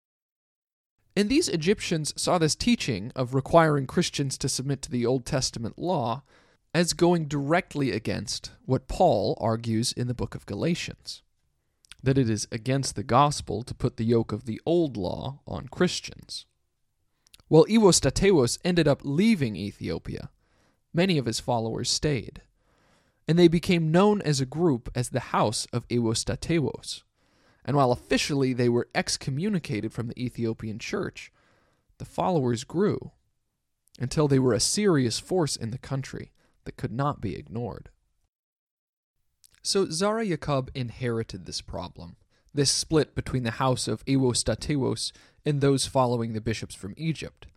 And 1.15 1.29
these 1.29 1.47
Egyptians 1.47 2.15
saw 2.19 2.39
this 2.39 2.55
teaching 2.55 3.11
of 3.15 3.35
requiring 3.35 3.85
Christians 3.85 4.39
to 4.39 4.49
submit 4.49 4.81
to 4.81 4.89
the 4.89 5.05
Old 5.05 5.23
Testament 5.27 5.77
law 5.77 6.23
as 6.73 6.93
going 6.93 7.27
directly 7.27 7.91
against 7.91 8.53
what 8.65 8.87
Paul 8.87 9.37
argues 9.39 9.91
in 9.91 10.07
the 10.07 10.15
book 10.15 10.33
of 10.33 10.47
Galatians 10.47 11.21
that 12.01 12.17
it 12.17 12.27
is 12.27 12.47
against 12.51 12.95
the 12.95 13.03
gospel 13.03 13.61
to 13.61 13.75
put 13.75 13.97
the 13.97 14.05
yoke 14.05 14.31
of 14.31 14.45
the 14.45 14.59
old 14.65 14.97
law 14.97 15.41
on 15.45 15.67
Christians. 15.67 16.47
While 17.49 17.67
Ewostatewos 17.67 18.57
ended 18.65 18.87
up 18.87 19.01
leaving 19.03 19.55
Ethiopia, 19.55 20.31
many 20.91 21.19
of 21.19 21.27
his 21.27 21.39
followers 21.39 21.91
stayed 21.91 22.41
and 23.27 23.39
they 23.39 23.47
became 23.47 23.91
known 23.91 24.21
as 24.21 24.41
a 24.41 24.45
group 24.45 24.89
as 24.95 25.09
the 25.09 25.19
House 25.19 25.65
of 25.71 25.87
Ewostatewos. 25.87 27.03
And 27.65 27.77
while 27.77 27.91
officially 27.91 28.53
they 28.53 28.69
were 28.69 28.89
excommunicated 28.93 29.93
from 29.93 30.07
the 30.07 30.21
Ethiopian 30.21 30.79
church, 30.79 31.31
the 31.97 32.05
followers 32.05 32.63
grew 32.63 33.11
until 33.99 34.27
they 34.27 34.39
were 34.39 34.53
a 34.53 34.59
serious 34.59 35.19
force 35.19 35.55
in 35.55 35.71
the 35.71 35.77
country 35.77 36.31
that 36.65 36.77
could 36.77 36.91
not 36.91 37.21
be 37.21 37.35
ignored. 37.35 37.89
So 39.61 39.89
Zara 39.89 40.25
Yaqob 40.25 40.69
inherited 40.75 41.45
this 41.45 41.61
problem 41.61 42.17
this 42.53 42.71
split 42.71 43.15
between 43.15 43.43
the 43.43 43.51
house 43.51 43.87
of 43.87 44.05
Ewostatewos 44.05 45.11
and 45.45 45.59
those 45.59 45.87
following 45.87 46.33
the 46.33 46.41
bishops 46.41 46.75
from 46.75 46.93
Egypt. 46.97 47.47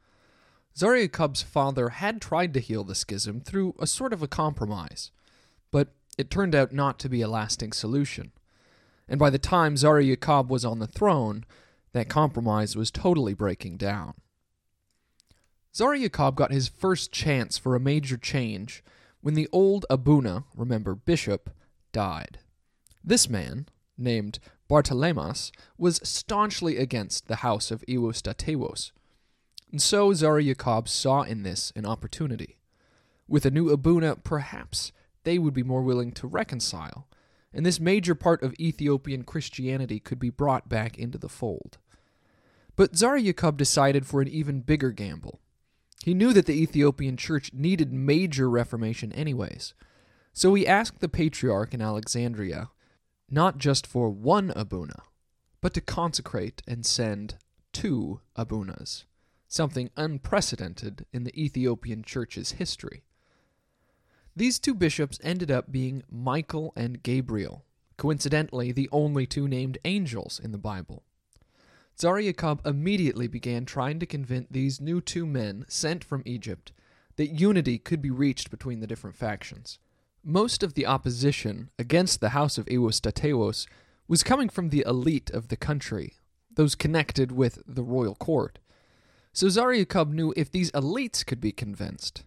Zara 0.76 1.06
Yaqob's 1.06 1.42
father 1.42 1.90
had 1.90 2.20
tried 2.20 2.54
to 2.54 2.60
heal 2.60 2.84
the 2.84 2.94
schism 2.94 3.40
through 3.40 3.74
a 3.78 3.86
sort 3.86 4.12
of 4.12 4.22
a 4.22 4.28
compromise, 4.28 5.10
but 5.70 5.88
it 6.18 6.30
turned 6.30 6.54
out 6.54 6.72
not 6.72 6.98
to 7.00 7.08
be 7.08 7.22
a 7.22 7.28
lasting 7.28 7.72
solution. 7.72 8.32
And 9.08 9.18
by 9.18 9.30
the 9.30 9.38
time 9.38 9.76
Zara 9.76 10.02
Yaqob 10.02 10.48
was 10.48 10.64
on 10.64 10.78
the 10.78 10.86
throne, 10.86 11.44
that 11.92 12.08
compromise 12.08 12.76
was 12.76 12.90
totally 12.90 13.34
breaking 13.34 13.76
down. 13.76 14.14
Zara 15.74 15.98
Yaqob 15.98 16.34
got 16.34 16.52
his 16.52 16.68
first 16.68 17.12
chance 17.12 17.58
for 17.58 17.74
a 17.74 17.80
major 17.80 18.16
change 18.16 18.82
when 19.20 19.34
the 19.34 19.48
old 19.52 19.84
Abuna, 19.90 20.44
remember 20.56 20.94
bishop, 20.94 21.50
died. 21.92 22.38
This 23.04 23.28
man, 23.28 23.66
named 23.96 24.38
Bartelemas, 24.68 25.52
was 25.78 26.00
staunchly 26.02 26.76
against 26.76 27.28
the 27.28 27.36
house 27.36 27.70
of 27.70 27.84
Ewostatewos, 27.88 28.92
and 29.70 29.82
so 29.82 30.12
Zara 30.12 30.42
Yaqob 30.42 30.88
saw 30.88 31.22
in 31.22 31.42
this 31.42 31.72
an 31.76 31.86
opportunity. 31.86 32.58
With 33.28 33.44
a 33.44 33.50
new 33.50 33.70
Abuna, 33.70 34.16
perhaps 34.16 34.92
they 35.26 35.38
would 35.38 35.52
be 35.52 35.62
more 35.62 35.82
willing 35.82 36.12
to 36.12 36.26
reconcile, 36.26 37.08
and 37.52 37.66
this 37.66 37.80
major 37.80 38.14
part 38.14 38.42
of 38.42 38.54
Ethiopian 38.60 39.24
Christianity 39.24 39.98
could 39.98 40.18
be 40.18 40.30
brought 40.30 40.68
back 40.68 40.96
into 40.96 41.18
the 41.18 41.28
fold. 41.28 41.78
But 42.76 42.96
Zara 42.96 43.20
Yaqob 43.20 43.56
decided 43.56 44.06
for 44.06 44.22
an 44.22 44.28
even 44.28 44.60
bigger 44.60 44.92
gamble. 44.92 45.40
He 46.04 46.14
knew 46.14 46.32
that 46.32 46.46
the 46.46 46.62
Ethiopian 46.62 47.16
church 47.16 47.52
needed 47.52 47.92
major 47.92 48.48
reformation 48.48 49.12
anyways, 49.12 49.74
so 50.32 50.54
he 50.54 50.66
asked 50.66 51.00
the 51.00 51.08
patriarch 51.08 51.74
in 51.74 51.82
Alexandria 51.82 52.70
not 53.28 53.58
just 53.58 53.86
for 53.86 54.08
one 54.08 54.52
Abuna, 54.54 55.02
but 55.60 55.74
to 55.74 55.80
consecrate 55.80 56.62
and 56.68 56.86
send 56.86 57.34
two 57.72 58.20
Abunas 58.38 59.04
something 59.48 59.90
unprecedented 59.96 61.06
in 61.12 61.24
the 61.24 61.42
Ethiopian 61.42 62.02
Church's 62.02 62.52
history. 62.52 63.02
These 64.36 64.58
two 64.58 64.74
bishops 64.74 65.18
ended 65.22 65.50
up 65.50 65.72
being 65.72 66.02
Michael 66.10 66.74
and 66.76 67.02
Gabriel, 67.02 67.64
coincidentally, 67.96 68.70
the 68.70 68.90
only 68.92 69.26
two 69.26 69.48
named 69.48 69.78
angels 69.86 70.38
in 70.38 70.52
the 70.52 70.58
Bible. 70.58 71.04
Zara 71.98 72.22
Yaqob 72.22 72.66
immediately 72.66 73.28
began 73.28 73.64
trying 73.64 73.98
to 73.98 74.04
convince 74.04 74.48
these 74.50 74.78
new 74.78 75.00
two 75.00 75.24
men 75.24 75.64
sent 75.68 76.04
from 76.04 76.22
Egypt 76.26 76.72
that 77.16 77.40
unity 77.40 77.78
could 77.78 78.02
be 78.02 78.10
reached 78.10 78.50
between 78.50 78.80
the 78.80 78.86
different 78.86 79.16
factions. 79.16 79.78
Most 80.22 80.62
of 80.62 80.74
the 80.74 80.84
opposition 80.84 81.70
against 81.78 82.20
the 82.20 82.30
House 82.30 82.58
of 82.58 82.66
Ewostatewos 82.66 83.66
was 84.06 84.22
coming 84.22 84.50
from 84.50 84.68
the 84.68 84.84
elite 84.86 85.30
of 85.30 85.48
the 85.48 85.56
country, 85.56 86.12
those 86.54 86.74
connected 86.74 87.32
with 87.32 87.62
the 87.66 87.82
royal 87.82 88.14
court. 88.14 88.58
So 89.32 89.48
Zara 89.48 89.78
Yaqob 89.78 90.12
knew 90.12 90.34
if 90.36 90.50
these 90.50 90.70
elites 90.72 91.24
could 91.24 91.40
be 91.40 91.52
convinced, 91.52 92.24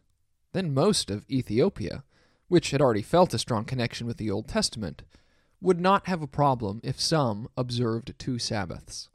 then 0.53 0.73
most 0.73 1.09
of 1.09 1.29
Ethiopia, 1.29 2.03
which 2.47 2.71
had 2.71 2.81
already 2.81 3.01
felt 3.01 3.33
a 3.33 3.39
strong 3.39 3.65
connection 3.65 4.07
with 4.07 4.17
the 4.17 4.31
Old 4.31 4.47
Testament, 4.47 5.03
would 5.61 5.79
not 5.79 6.07
have 6.07 6.21
a 6.21 6.27
problem 6.27 6.79
if 6.83 6.99
some 6.99 7.49
observed 7.57 8.13
two 8.17 8.39
Sabbaths. 8.39 9.09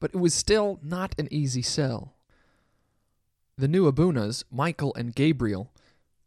But 0.00 0.12
it 0.14 0.18
was 0.18 0.34
still 0.34 0.78
not 0.82 1.14
an 1.18 1.28
easy 1.30 1.62
sell. 1.62 2.14
The 3.56 3.68
new 3.68 3.90
Abunas, 3.90 4.44
Michael 4.50 4.94
and 4.94 5.14
Gabriel, 5.14 5.72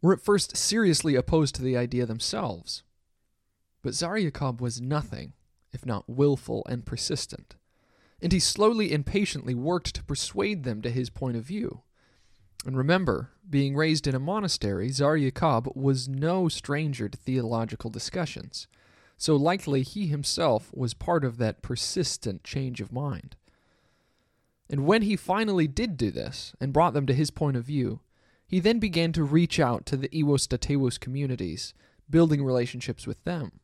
were 0.02 0.12
at 0.12 0.20
first 0.20 0.56
seriously 0.56 1.14
opposed 1.14 1.54
to 1.56 1.62
the 1.62 1.76
idea 1.76 2.06
themselves. 2.06 2.82
But 3.82 3.94
Zara 3.94 4.22
Yaqob 4.22 4.60
was 4.60 4.80
nothing 4.80 5.34
if 5.72 5.86
not 5.86 6.08
willful 6.08 6.66
and 6.68 6.84
persistent 6.84 7.54
and 8.22 8.32
he 8.32 8.40
slowly 8.40 8.92
and 8.92 9.06
patiently 9.06 9.54
worked 9.54 9.94
to 9.94 10.04
persuade 10.04 10.64
them 10.64 10.82
to 10.82 10.90
his 10.90 11.10
point 11.10 11.36
of 11.36 11.44
view. 11.44 11.82
And 12.66 12.76
remember, 12.76 13.30
being 13.48 13.74
raised 13.74 14.06
in 14.06 14.14
a 14.14 14.20
monastery, 14.20 14.90
Zara 14.90 15.18
Yaqob 15.18 15.74
was 15.74 16.08
no 16.08 16.48
stranger 16.48 17.08
to 17.08 17.16
theological 17.16 17.90
discussions, 17.90 18.68
so 19.16 19.34
likely 19.36 19.82
he 19.82 20.06
himself 20.06 20.70
was 20.74 20.94
part 20.94 21.24
of 21.24 21.38
that 21.38 21.62
persistent 21.62 22.44
change 22.44 22.80
of 22.80 22.92
mind. 22.92 23.36
And 24.68 24.86
when 24.86 25.02
he 25.02 25.16
finally 25.16 25.66
did 25.66 25.96
do 25.96 26.10
this 26.10 26.54
and 26.60 26.72
brought 26.72 26.94
them 26.94 27.06
to 27.06 27.14
his 27.14 27.30
point 27.30 27.56
of 27.56 27.64
view, 27.64 28.00
he 28.46 28.60
then 28.60 28.78
began 28.78 29.12
to 29.12 29.24
reach 29.24 29.58
out 29.58 29.86
to 29.86 29.96
the 29.96 30.08
Ewostatewos 30.08 30.98
communities, 30.98 31.74
building 32.08 32.44
relationships 32.44 33.06
with 33.06 33.22
them. 33.24 33.60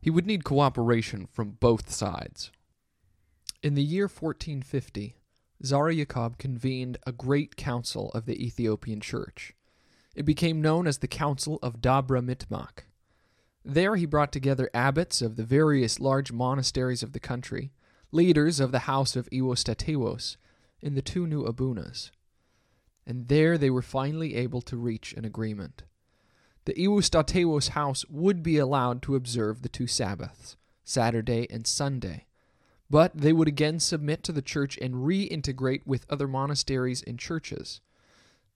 He 0.00 0.10
would 0.10 0.26
need 0.26 0.44
cooperation 0.44 1.26
from 1.30 1.52
both 1.60 1.90
sides. 1.90 2.50
In 3.62 3.74
the 3.74 3.84
year 3.84 4.04
1450, 4.04 5.16
Zara 5.64 5.94
Yaqob 5.94 6.38
convened 6.38 6.98
a 7.06 7.12
great 7.12 7.56
council 7.56 8.10
of 8.12 8.26
the 8.26 8.44
Ethiopian 8.44 9.00
Church. 9.00 9.54
It 10.14 10.24
became 10.24 10.60
known 10.60 10.86
as 10.86 10.98
the 10.98 11.08
Council 11.08 11.58
of 11.62 11.80
Dabra 11.80 12.20
Mitmak. 12.22 12.84
There 13.64 13.94
he 13.94 14.06
brought 14.06 14.32
together 14.32 14.68
abbots 14.74 15.22
of 15.22 15.36
the 15.36 15.44
various 15.44 16.00
large 16.00 16.32
monasteries 16.32 17.02
of 17.02 17.12
the 17.12 17.20
country, 17.20 17.72
leaders 18.10 18.58
of 18.58 18.72
the 18.72 18.80
house 18.80 19.14
of 19.14 19.30
Ewostatewos, 19.30 20.36
and 20.82 20.96
the 20.96 21.02
two 21.02 21.26
new 21.26 21.44
abunas. 21.44 22.10
And 23.06 23.28
there 23.28 23.56
they 23.56 23.70
were 23.70 23.82
finally 23.82 24.34
able 24.34 24.62
to 24.62 24.76
reach 24.76 25.12
an 25.12 25.24
agreement. 25.24 25.84
The 26.64 26.74
Ewostatewos 26.74 27.70
house 27.70 28.04
would 28.08 28.42
be 28.42 28.58
allowed 28.58 29.00
to 29.02 29.14
observe 29.14 29.62
the 29.62 29.68
two 29.68 29.86
Sabbaths, 29.86 30.56
Saturday 30.84 31.46
and 31.50 31.66
Sunday, 31.66 32.26
but 32.92 33.16
they 33.16 33.32
would 33.32 33.48
again 33.48 33.80
submit 33.80 34.22
to 34.22 34.32
the 34.32 34.42
church 34.42 34.76
and 34.82 35.06
reintegrate 35.06 35.80
with 35.86 36.04
other 36.10 36.28
monasteries 36.28 37.02
and 37.02 37.18
churches. 37.18 37.80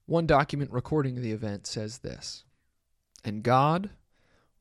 One 0.05 0.27
document 0.27 0.71
recording 0.71 1.19
the 1.19 1.31
event 1.31 1.65
says 1.65 1.97
this 1.97 2.43
And 3.25 3.41
God 3.41 3.89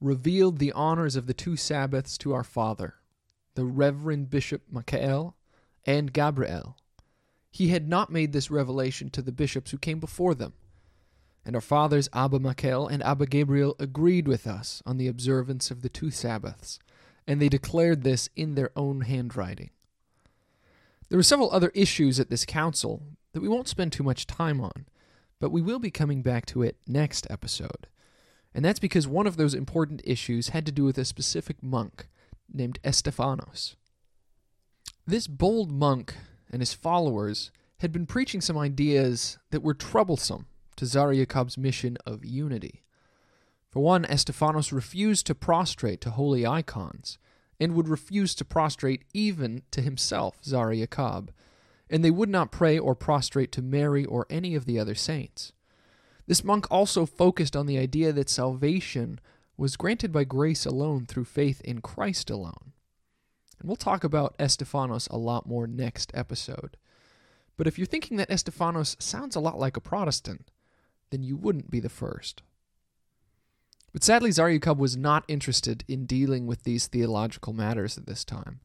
revealed 0.00 0.58
the 0.58 0.72
honors 0.72 1.14
of 1.14 1.26
the 1.26 1.34
two 1.34 1.56
Sabbaths 1.56 2.16
to 2.18 2.32
our 2.32 2.42
father, 2.42 2.94
the 3.54 3.66
Reverend 3.66 4.30
Bishop 4.30 4.62
Michael 4.70 5.36
and 5.84 6.10
Gabriel. 6.10 6.78
He 7.50 7.68
had 7.68 7.86
not 7.86 8.10
made 8.10 8.32
this 8.32 8.50
revelation 8.50 9.10
to 9.10 9.20
the 9.20 9.30
bishops 9.30 9.72
who 9.72 9.78
came 9.78 10.00
before 10.00 10.34
them. 10.34 10.54
And 11.44 11.54
our 11.54 11.60
fathers 11.60 12.08
Abba 12.14 12.38
Michael 12.38 12.88
and 12.88 13.02
Abba 13.02 13.26
Gabriel 13.26 13.76
agreed 13.78 14.26
with 14.26 14.46
us 14.46 14.82
on 14.86 14.96
the 14.96 15.06
observance 15.06 15.70
of 15.70 15.82
the 15.82 15.90
two 15.90 16.10
Sabbaths 16.10 16.78
and 17.26 17.40
they 17.40 17.48
declared 17.48 18.02
this 18.02 18.28
in 18.36 18.54
their 18.54 18.70
own 18.76 19.02
handwriting. 19.02 19.70
There 21.08 21.18
were 21.18 21.22
several 21.22 21.50
other 21.52 21.70
issues 21.74 22.18
at 22.18 22.30
this 22.30 22.44
council 22.44 23.02
that 23.32 23.40
we 23.40 23.48
won't 23.48 23.68
spend 23.68 23.92
too 23.92 24.02
much 24.02 24.26
time 24.26 24.60
on, 24.60 24.86
but 25.40 25.50
we 25.50 25.62
will 25.62 25.78
be 25.78 25.90
coming 25.90 26.22
back 26.22 26.46
to 26.46 26.62
it 26.62 26.76
next 26.86 27.26
episode. 27.30 27.86
And 28.54 28.64
that's 28.64 28.80
because 28.80 29.06
one 29.06 29.26
of 29.26 29.36
those 29.36 29.54
important 29.54 30.00
issues 30.04 30.48
had 30.48 30.64
to 30.66 30.72
do 30.72 30.84
with 30.84 30.98
a 30.98 31.04
specific 31.04 31.62
monk 31.62 32.08
named 32.52 32.78
Estefanos. 32.82 33.76
This 35.06 35.26
bold 35.26 35.70
monk 35.70 36.14
and 36.50 36.62
his 36.62 36.72
followers 36.72 37.50
had 37.80 37.92
been 37.92 38.06
preaching 38.06 38.40
some 38.40 38.56
ideas 38.56 39.38
that 39.50 39.62
were 39.62 39.74
troublesome 39.74 40.46
to 40.76 40.86
Zara 40.86 41.14
Yaqob's 41.14 41.58
mission 41.58 41.98
of 42.06 42.24
unity. 42.24 42.82
For 43.76 43.82
one, 43.82 44.06
Estefanos 44.06 44.72
refused 44.72 45.26
to 45.26 45.34
prostrate 45.34 46.00
to 46.00 46.08
holy 46.08 46.46
icons, 46.46 47.18
and 47.60 47.74
would 47.74 47.90
refuse 47.90 48.34
to 48.36 48.44
prostrate 48.46 49.04
even 49.12 49.64
to 49.70 49.82
himself, 49.82 50.38
Zara 50.42 50.76
Yaqob, 50.76 51.28
and 51.90 52.02
they 52.02 52.10
would 52.10 52.30
not 52.30 52.50
pray 52.50 52.78
or 52.78 52.94
prostrate 52.94 53.52
to 53.52 53.60
Mary 53.60 54.06
or 54.06 54.26
any 54.30 54.54
of 54.54 54.64
the 54.64 54.78
other 54.78 54.94
saints. 54.94 55.52
This 56.26 56.42
monk 56.42 56.66
also 56.70 57.04
focused 57.04 57.54
on 57.54 57.66
the 57.66 57.76
idea 57.76 58.14
that 58.14 58.30
salvation 58.30 59.20
was 59.58 59.76
granted 59.76 60.10
by 60.10 60.24
grace 60.24 60.64
alone 60.64 61.04
through 61.04 61.24
faith 61.24 61.60
in 61.60 61.82
Christ 61.82 62.30
alone. 62.30 62.72
And 63.58 63.68
we'll 63.68 63.76
talk 63.76 64.04
about 64.04 64.38
Estefanos 64.38 65.06
a 65.10 65.18
lot 65.18 65.46
more 65.46 65.66
next 65.66 66.10
episode. 66.14 66.78
But 67.58 67.66
if 67.66 67.76
you're 67.76 67.86
thinking 67.86 68.16
that 68.16 68.30
Estefanos 68.30 68.96
sounds 69.02 69.36
a 69.36 69.40
lot 69.40 69.58
like 69.58 69.76
a 69.76 69.82
Protestant, 69.82 70.50
then 71.10 71.22
you 71.22 71.36
wouldn't 71.36 71.70
be 71.70 71.80
the 71.80 71.90
first. 71.90 72.40
But 73.96 74.04
sadly, 74.04 74.30
Zara 74.30 74.58
Yaqob 74.58 74.76
was 74.76 74.94
not 74.94 75.24
interested 75.26 75.82
in 75.88 76.04
dealing 76.04 76.46
with 76.46 76.64
these 76.64 76.86
theological 76.86 77.54
matters 77.54 77.96
at 77.96 78.04
this 78.04 78.26
time. 78.26 78.60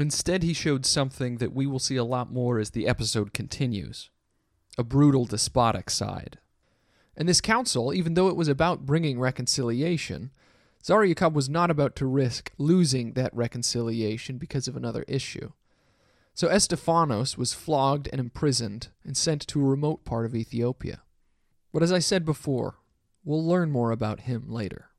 Instead, 0.00 0.42
he 0.42 0.52
showed 0.52 0.84
something 0.84 1.36
that 1.36 1.52
we 1.52 1.64
will 1.64 1.78
see 1.78 1.94
a 1.94 2.02
lot 2.02 2.32
more 2.32 2.58
as 2.58 2.70
the 2.70 2.88
episode 2.88 3.32
continues 3.32 4.10
a 4.76 4.82
brutal, 4.82 5.26
despotic 5.26 5.90
side. 5.90 6.40
And 7.16 7.28
this 7.28 7.40
council, 7.40 7.94
even 7.94 8.14
though 8.14 8.26
it 8.26 8.34
was 8.34 8.48
about 8.48 8.84
bringing 8.84 9.20
reconciliation, 9.20 10.32
Zara 10.84 11.06
Yaqob 11.06 11.32
was 11.32 11.48
not 11.48 11.70
about 11.70 11.94
to 11.94 12.06
risk 12.06 12.50
losing 12.58 13.12
that 13.12 13.32
reconciliation 13.32 14.38
because 14.38 14.66
of 14.66 14.76
another 14.76 15.04
issue. 15.06 15.52
So 16.34 16.48
Estefanos 16.48 17.38
was 17.38 17.54
flogged 17.54 18.08
and 18.10 18.18
imprisoned 18.18 18.88
and 19.04 19.16
sent 19.16 19.46
to 19.46 19.60
a 19.60 19.70
remote 19.70 20.04
part 20.04 20.26
of 20.26 20.34
Ethiopia. 20.34 21.02
But 21.72 21.84
as 21.84 21.92
I 21.92 22.00
said 22.00 22.24
before, 22.24 22.78
We'll 23.26 23.44
learn 23.44 23.72
more 23.72 23.90
about 23.90 24.20
him 24.20 24.48
later. 24.48 24.90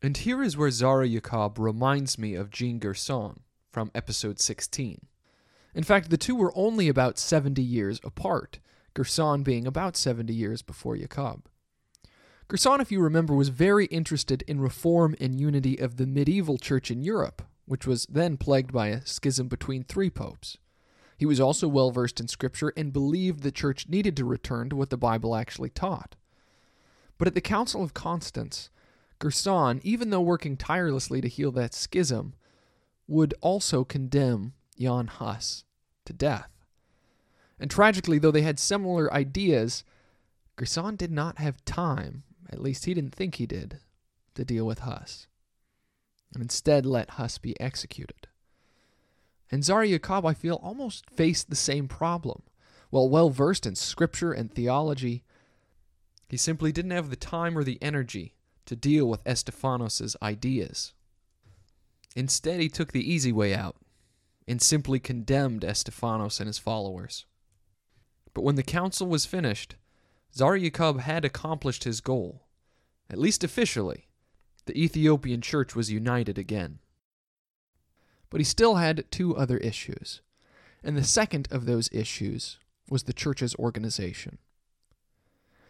And 0.00 0.16
here 0.16 0.42
is 0.42 0.56
where 0.56 0.70
Zara 0.70 1.06
Yaqob 1.06 1.58
reminds 1.58 2.18
me 2.18 2.34
of 2.34 2.50
Jean 2.50 2.78
Gerson 2.78 3.40
from 3.70 3.90
episode 3.94 4.40
16. 4.40 5.06
In 5.74 5.82
fact, 5.82 6.08
the 6.08 6.16
two 6.16 6.34
were 6.34 6.56
only 6.56 6.88
about 6.88 7.18
70 7.18 7.60
years 7.60 8.00
apart, 8.02 8.60
Gerson 8.94 9.42
being 9.42 9.66
about 9.66 9.94
70 9.94 10.32
years 10.32 10.62
before 10.62 10.96
Yaqob. 10.96 11.42
Gerson, 12.48 12.80
if 12.80 12.90
you 12.90 13.02
remember, 13.02 13.34
was 13.34 13.50
very 13.50 13.84
interested 13.86 14.40
in 14.48 14.58
reform 14.58 15.14
and 15.20 15.38
unity 15.38 15.76
of 15.76 15.98
the 15.98 16.06
medieval 16.06 16.56
church 16.56 16.90
in 16.90 17.02
Europe, 17.02 17.42
which 17.66 17.86
was 17.86 18.06
then 18.06 18.38
plagued 18.38 18.72
by 18.72 18.86
a 18.86 19.04
schism 19.04 19.48
between 19.48 19.84
three 19.84 20.08
popes. 20.08 20.56
He 21.18 21.26
was 21.26 21.40
also 21.40 21.68
well 21.68 21.90
versed 21.90 22.20
in 22.20 22.28
Scripture 22.28 22.72
and 22.74 22.90
believed 22.90 23.42
the 23.42 23.52
church 23.52 23.86
needed 23.86 24.16
to 24.16 24.24
return 24.24 24.70
to 24.70 24.76
what 24.76 24.88
the 24.88 24.96
Bible 24.96 25.36
actually 25.36 25.68
taught. 25.68 26.16
But 27.18 27.28
at 27.28 27.34
the 27.34 27.40
Council 27.40 27.82
of 27.82 27.94
Constance, 27.94 28.70
Gerson, 29.18 29.80
even 29.82 30.10
though 30.10 30.20
working 30.20 30.56
tirelessly 30.56 31.20
to 31.20 31.28
heal 31.28 31.50
that 31.52 31.74
schism, 31.74 32.34
would 33.06 33.34
also 33.40 33.84
condemn 33.84 34.52
Jan 34.78 35.06
Hus 35.06 35.64
to 36.04 36.12
death. 36.12 36.50
And 37.58 37.70
tragically, 37.70 38.18
though 38.18 38.30
they 38.30 38.42
had 38.42 38.58
similar 38.58 39.12
ideas, 39.12 39.84
Gerson 40.56 40.96
did 40.96 41.10
not 41.10 41.38
have 41.38 41.64
time, 41.64 42.24
at 42.50 42.60
least 42.60 42.84
he 42.84 42.94
didn't 42.94 43.14
think 43.14 43.36
he 43.36 43.46
did, 43.46 43.80
to 44.34 44.44
deal 44.44 44.66
with 44.66 44.80
Hus, 44.80 45.26
and 46.34 46.42
instead 46.42 46.84
let 46.84 47.12
Hus 47.12 47.38
be 47.38 47.58
executed. 47.60 48.28
And 49.50 49.64
Zara 49.64 49.86
Yaqob, 49.86 50.28
I 50.28 50.34
feel, 50.34 50.56
almost 50.56 51.08
faced 51.10 51.48
the 51.48 51.56
same 51.56 51.88
problem. 51.88 52.42
While 52.90 53.08
well 53.08 53.30
versed 53.30 53.66
in 53.66 53.74
scripture 53.74 54.32
and 54.32 54.52
theology, 54.52 55.24
he 56.28 56.36
simply 56.36 56.72
didn't 56.72 56.90
have 56.90 57.10
the 57.10 57.16
time 57.16 57.56
or 57.56 57.64
the 57.64 57.78
energy 57.80 58.34
to 58.66 58.76
deal 58.76 59.06
with 59.08 59.24
Estefanos' 59.24 60.16
ideas. 60.20 60.92
Instead, 62.16 62.60
he 62.60 62.68
took 62.68 62.92
the 62.92 63.12
easy 63.12 63.32
way 63.32 63.54
out 63.54 63.76
and 64.48 64.60
simply 64.60 64.98
condemned 64.98 65.62
Estefanos 65.62 66.40
and 66.40 66.46
his 66.46 66.58
followers. 66.58 67.26
But 68.34 68.42
when 68.42 68.56
the 68.56 68.62
council 68.62 69.06
was 69.06 69.26
finished, 69.26 69.76
Zara 70.34 70.60
Yaqob 70.60 71.00
had 71.00 71.24
accomplished 71.24 71.84
his 71.84 72.00
goal. 72.00 72.46
At 73.08 73.18
least 73.18 73.44
officially, 73.44 74.08
the 74.66 74.78
Ethiopian 74.80 75.40
church 75.40 75.74
was 75.74 75.90
united 75.90 76.38
again. 76.38 76.80
But 78.30 78.40
he 78.40 78.44
still 78.44 78.74
had 78.76 79.10
two 79.10 79.36
other 79.36 79.58
issues, 79.58 80.20
and 80.82 80.96
the 80.96 81.04
second 81.04 81.48
of 81.50 81.66
those 81.66 81.88
issues 81.92 82.58
was 82.88 83.04
the 83.04 83.12
church's 83.12 83.54
organization. 83.56 84.38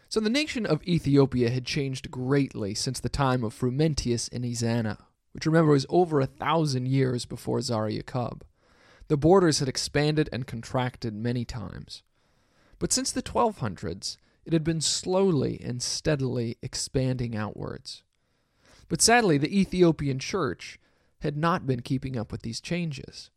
So 0.09 0.19
the 0.21 0.29
nation 0.29 0.65
of 0.65 0.83
Ethiopia 0.87 1.49
had 1.49 1.65
changed 1.65 2.09
greatly 2.09 2.73
since 2.73 2.99
the 2.99 3.09
time 3.09 3.43
of 3.43 3.53
Frumentius 3.53 4.29
and 4.31 4.45
Ezana, 4.45 4.97
which 5.33 5.45
remember 5.45 5.71
was 5.71 5.85
over 5.89 6.21
a 6.21 6.25
thousand 6.25 6.87
years 6.87 7.25
before 7.25 7.61
Zara 7.61 7.91
Yaqob. 7.91 8.41
The 9.09 9.17
borders 9.17 9.59
had 9.59 9.67
expanded 9.67 10.29
and 10.31 10.47
contracted 10.47 11.13
many 11.13 11.43
times. 11.43 12.03
But 12.79 12.93
since 12.93 13.11
the 13.11 13.23
1200s, 13.23 14.17
it 14.45 14.53
had 14.53 14.63
been 14.63 14.81
slowly 14.81 15.59
and 15.61 15.81
steadily 15.81 16.57
expanding 16.61 17.35
outwards. 17.35 18.03
But 18.87 19.01
sadly, 19.01 19.37
the 19.37 19.59
Ethiopian 19.59 20.19
church 20.19 20.79
had 21.19 21.35
not 21.35 21.67
been 21.67 21.81
keeping 21.81 22.15
up 22.15 22.31
with 22.31 22.43
these 22.43 22.61
changes. 22.61 23.29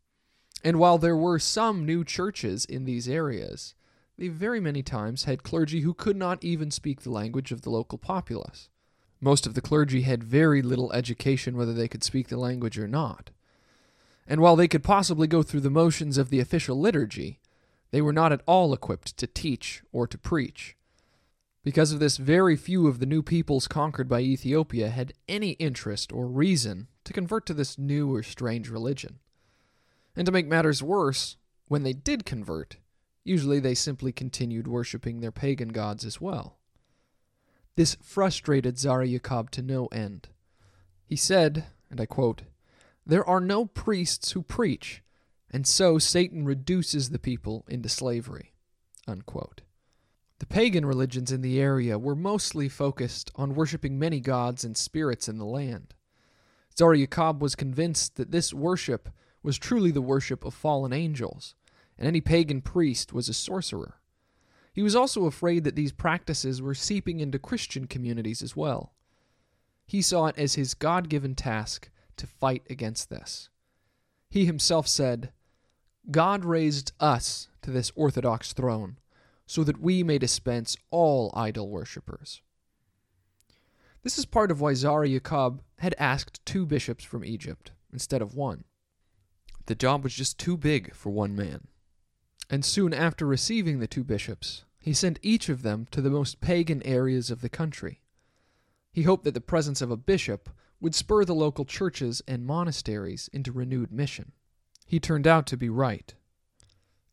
And 0.63 0.79
while 0.79 0.97
there 0.97 1.17
were 1.17 1.39
some 1.39 1.85
new 1.85 2.05
churches 2.05 2.63
in 2.63 2.85
these 2.85 3.09
areas, 3.09 3.75
they 4.21 4.27
very 4.27 4.59
many 4.59 4.83
times 4.83 5.23
had 5.23 5.41
clergy 5.41 5.79
who 5.79 5.95
could 5.95 6.15
not 6.15 6.43
even 6.43 6.69
speak 6.69 7.01
the 7.01 7.09
language 7.09 7.51
of 7.51 7.63
the 7.63 7.71
local 7.71 7.97
populace. 7.97 8.69
Most 9.19 9.47
of 9.47 9.55
the 9.55 9.61
clergy 9.61 10.03
had 10.03 10.23
very 10.23 10.61
little 10.61 10.93
education 10.93 11.57
whether 11.57 11.73
they 11.73 11.87
could 11.87 12.03
speak 12.03 12.27
the 12.27 12.37
language 12.37 12.77
or 12.77 12.87
not. 12.87 13.31
And 14.27 14.39
while 14.39 14.55
they 14.55 14.67
could 14.67 14.83
possibly 14.83 15.25
go 15.25 15.41
through 15.41 15.61
the 15.61 15.71
motions 15.71 16.19
of 16.19 16.29
the 16.29 16.39
official 16.39 16.79
liturgy, 16.79 17.39
they 17.89 17.99
were 17.99 18.13
not 18.13 18.31
at 18.31 18.43
all 18.45 18.75
equipped 18.75 19.17
to 19.17 19.25
teach 19.25 19.81
or 19.91 20.05
to 20.05 20.19
preach. 20.19 20.77
Because 21.63 21.91
of 21.91 21.99
this, 21.99 22.17
very 22.17 22.55
few 22.55 22.85
of 22.85 22.99
the 22.99 23.07
new 23.07 23.23
peoples 23.23 23.67
conquered 23.67 24.07
by 24.07 24.19
Ethiopia 24.19 24.89
had 24.89 25.13
any 25.27 25.53
interest 25.53 26.13
or 26.13 26.27
reason 26.27 26.89
to 27.05 27.13
convert 27.13 27.47
to 27.47 27.55
this 27.55 27.79
new 27.79 28.13
or 28.13 28.21
strange 28.21 28.69
religion. 28.69 29.17
And 30.15 30.27
to 30.27 30.31
make 30.31 30.45
matters 30.45 30.83
worse, 30.83 31.37
when 31.69 31.81
they 31.81 31.93
did 31.93 32.23
convert, 32.23 32.77
Usually 33.23 33.59
they 33.59 33.75
simply 33.75 34.11
continued 34.11 34.67
worshipping 34.67 35.19
their 35.19 35.31
pagan 35.31 35.69
gods 35.69 36.05
as 36.05 36.19
well. 36.19 36.57
This 37.75 37.95
frustrated 38.01 38.75
Yaqob 38.75 39.49
to 39.51 39.61
no 39.61 39.87
end. 39.87 40.29
He 41.05 41.15
said, 41.15 41.65
and 41.89 42.01
I 42.01 42.05
quote, 42.05 42.43
There 43.05 43.27
are 43.27 43.39
no 43.39 43.65
priests 43.65 44.31
who 44.31 44.41
preach, 44.41 45.03
and 45.49 45.67
so 45.67 45.97
Satan 45.97 46.45
reduces 46.45 47.09
the 47.09 47.19
people 47.19 47.65
into 47.67 47.89
slavery. 47.89 48.53
Unquote. 49.07 49.61
The 50.39 50.45
pagan 50.47 50.85
religions 50.85 51.31
in 51.31 51.41
the 51.41 51.59
area 51.59 51.99
were 51.99 52.15
mostly 52.15 52.67
focused 52.67 53.29
on 53.35 53.53
worshipping 53.53 53.99
many 53.99 54.19
gods 54.19 54.63
and 54.63 54.75
spirits 54.75 55.29
in 55.29 55.37
the 55.37 55.45
land. 55.45 55.93
Yaqob 56.95 57.39
was 57.39 57.55
convinced 57.55 58.15
that 58.15 58.31
this 58.31 58.53
worship 58.53 59.09
was 59.43 59.59
truly 59.59 59.91
the 59.91 60.01
worship 60.01 60.43
of 60.43 60.53
fallen 60.53 60.93
angels, 60.93 61.55
and 62.01 62.07
any 62.07 62.19
pagan 62.19 62.61
priest 62.61 63.13
was 63.13 63.29
a 63.29 63.33
sorcerer. 63.33 63.99
He 64.73 64.81
was 64.81 64.95
also 64.95 65.25
afraid 65.25 65.63
that 65.65 65.75
these 65.75 65.91
practices 65.91 66.59
were 66.59 66.73
seeping 66.73 67.19
into 67.19 67.37
Christian 67.37 67.85
communities 67.85 68.41
as 68.41 68.55
well. 68.55 68.93
He 69.85 70.01
saw 70.01 70.25
it 70.25 70.35
as 70.35 70.55
his 70.55 70.73
God 70.73 71.09
given 71.09 71.35
task 71.35 71.91
to 72.17 72.25
fight 72.25 72.63
against 72.71 73.11
this. 73.11 73.49
He 74.31 74.45
himself 74.45 74.87
said, 74.87 75.31
God 76.09 76.43
raised 76.43 76.91
us 76.99 77.49
to 77.61 77.69
this 77.69 77.91
orthodox 77.95 78.51
throne 78.51 78.97
so 79.45 79.63
that 79.63 79.79
we 79.79 80.01
may 80.01 80.17
dispense 80.17 80.75
all 80.89 81.31
idol 81.35 81.69
worshippers. 81.69 82.41
This 84.01 84.17
is 84.17 84.25
part 84.25 84.49
of 84.49 84.59
why 84.59 84.73
Yaqob 84.73 85.59
had 85.77 85.93
asked 85.99 86.43
two 86.47 86.65
bishops 86.65 87.03
from 87.03 87.23
Egypt 87.23 87.73
instead 87.93 88.23
of 88.23 88.33
one. 88.33 88.63
The 89.67 89.75
job 89.75 90.03
was 90.03 90.15
just 90.15 90.39
too 90.39 90.57
big 90.57 90.95
for 90.95 91.11
one 91.11 91.35
man 91.35 91.67
and 92.51 92.65
soon 92.65 92.93
after 92.93 93.25
receiving 93.25 93.79
the 93.79 93.87
two 93.87 94.03
bishops, 94.03 94.65
he 94.77 94.91
sent 94.91 95.19
each 95.21 95.47
of 95.47 95.61
them 95.61 95.87
to 95.89 96.01
the 96.01 96.09
most 96.09 96.41
pagan 96.41 96.83
areas 96.83 97.31
of 97.31 97.39
the 97.39 97.49
country. 97.49 98.01
He 98.91 99.03
hoped 99.03 99.23
that 99.23 99.33
the 99.33 99.39
presence 99.39 99.81
of 99.81 99.89
a 99.89 99.95
bishop 99.95 100.49
would 100.81 100.93
spur 100.93 101.23
the 101.23 101.33
local 101.33 101.63
churches 101.63 102.21
and 102.27 102.45
monasteries 102.45 103.29
into 103.31 103.53
renewed 103.53 103.89
mission. 103.89 104.33
He 104.85 104.99
turned 104.99 105.27
out 105.27 105.47
to 105.47 105.55
be 105.55 105.69
right. 105.69 106.13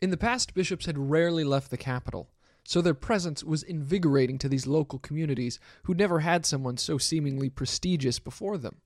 In 0.00 0.10
the 0.10 0.16
past, 0.16 0.54
bishops 0.54 0.86
had 0.86 0.98
rarely 0.98 1.44
left 1.44 1.70
the 1.70 1.76
capital, 1.76 2.30
so 2.64 2.80
their 2.80 2.92
presence 2.92 3.44
was 3.44 3.62
invigorating 3.62 4.38
to 4.38 4.48
these 4.48 4.66
local 4.66 4.98
communities 4.98 5.60
who 5.84 5.94
never 5.94 6.20
had 6.20 6.46
someone 6.46 6.78
so 6.78 6.98
seemingly 6.98 7.48
prestigious 7.48 8.18
before 8.18 8.58
them. 8.58 8.80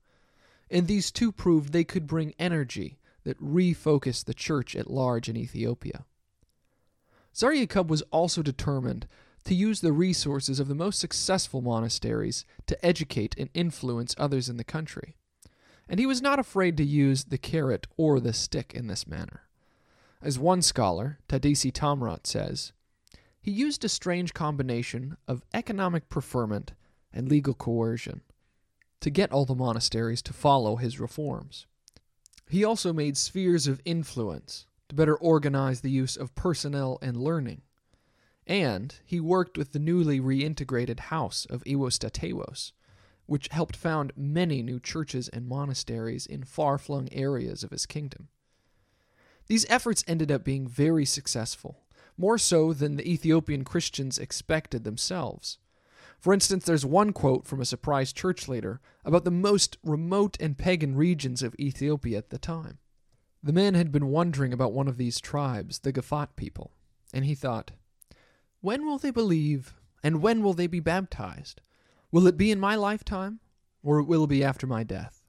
And 0.69 0.85
these 0.85 1.09
two 1.09 1.31
proved 1.31 1.73
they 1.73 1.83
could 1.83 2.05
bring 2.05 2.35
energy 2.37 2.99
that 3.23 3.41
refocused 3.41 4.25
the 4.25 4.35
church 4.35 4.75
at 4.75 4.91
large 4.91 5.27
in 5.27 5.35
Ethiopia. 5.35 6.05
Yaqob 7.33 7.87
was 7.87 8.01
also 8.11 8.41
determined 8.41 9.07
to 9.45 9.53
use 9.53 9.81
the 9.81 9.91
resources 9.91 10.59
of 10.59 10.67
the 10.67 10.75
most 10.75 10.99
successful 10.99 11.61
monasteries 11.61 12.45
to 12.67 12.85
educate 12.85 13.35
and 13.37 13.49
influence 13.53 14.15
others 14.17 14.49
in 14.49 14.57
the 14.57 14.63
country. 14.63 15.15
And 15.89 15.99
he 15.99 16.05
was 16.05 16.21
not 16.21 16.39
afraid 16.39 16.77
to 16.77 16.83
use 16.85 17.25
the 17.25 17.37
carrot 17.37 17.87
or 17.97 18.19
the 18.19 18.33
stick 18.33 18.73
in 18.73 18.87
this 18.87 19.05
manner. 19.05 19.41
As 20.21 20.39
one 20.39 20.61
scholar, 20.61 21.19
Taddesse 21.27 21.71
Tamrat, 21.71 22.25
says, 22.25 22.71
he 23.41 23.51
used 23.51 23.83
a 23.83 23.89
strange 23.89 24.33
combination 24.33 25.17
of 25.27 25.43
economic 25.53 26.07
preferment 26.07 26.71
and 27.11 27.27
legal 27.27 27.53
coercion 27.53 28.21
to 29.01 29.09
get 29.09 29.33
all 29.33 29.43
the 29.43 29.53
monasteries 29.53 30.21
to 30.21 30.31
follow 30.31 30.77
his 30.77 30.97
reforms. 30.97 31.67
He 32.49 32.63
also 32.63 32.93
made 32.93 33.17
spheres 33.17 33.67
of 33.67 33.81
influence 33.83 34.65
to 34.89 34.95
better 34.95 35.15
organize 35.15 35.81
the 35.81 35.91
use 35.91 36.15
of 36.15 36.35
personnel 36.35 36.99
and 37.01 37.17
learning. 37.17 37.61
And 38.45 38.93
he 39.05 39.19
worked 39.19 39.57
with 39.57 39.71
the 39.71 39.79
newly 39.79 40.19
reintegrated 40.19 40.99
house 40.99 41.45
of 41.49 41.63
Ewostatewos, 41.63 42.73
which 43.25 43.47
helped 43.51 43.75
found 43.75 44.11
many 44.17 44.61
new 44.61 44.79
churches 44.79 45.29
and 45.29 45.47
monasteries 45.47 46.25
in 46.25 46.43
far 46.43 46.77
flung 46.77 47.07
areas 47.11 47.63
of 47.63 47.71
his 47.71 47.85
kingdom. 47.85 48.27
These 49.47 49.65
efforts 49.69 50.03
ended 50.07 50.31
up 50.31 50.43
being 50.43 50.67
very 50.67 51.05
successful, 51.05 51.83
more 52.17 52.37
so 52.37 52.73
than 52.73 52.95
the 52.95 53.09
Ethiopian 53.09 53.63
Christians 53.63 54.17
expected 54.17 54.83
themselves. 54.83 55.57
For 56.19 56.33
instance, 56.33 56.65
there's 56.65 56.85
one 56.85 57.11
quote 57.11 57.45
from 57.45 57.59
a 57.59 57.65
surprised 57.65 58.15
church 58.15 58.47
leader 58.47 58.79
about 59.03 59.25
the 59.25 59.31
most 59.31 59.77
remote 59.83 60.37
and 60.39 60.57
pagan 60.57 60.95
regions 60.95 61.43
of 61.43 61.55
Ethiopia 61.59 62.17
at 62.17 62.29
the 62.29 62.37
time. 62.37 62.79
The 63.43 63.53
man 63.53 63.73
had 63.73 63.91
been 63.91 64.07
wondering 64.07 64.53
about 64.53 64.71
one 64.71 64.87
of 64.87 64.97
these 64.97 65.19
tribes, 65.19 65.79
the 65.79 65.91
Gafat 65.91 66.29
people, 66.37 66.71
and 67.13 67.25
he 67.25 67.35
thought, 67.35 67.71
When 68.61 68.85
will 68.85 68.97
they 68.97 69.11
believe, 69.11 69.73
and 70.01 70.21
when 70.21 70.41
will 70.41 70.53
they 70.53 70.67
be 70.67 70.79
baptized? 70.79 71.59
Will 72.09 72.25
it 72.25 72.37
be 72.37 72.51
in 72.51 72.59
my 72.59 72.75
lifetime, 72.75 73.41
or 73.83 74.01
will 74.01 74.23
it 74.23 74.27
be 74.27 74.43
after 74.43 74.65
my 74.65 74.83
death. 74.83 75.23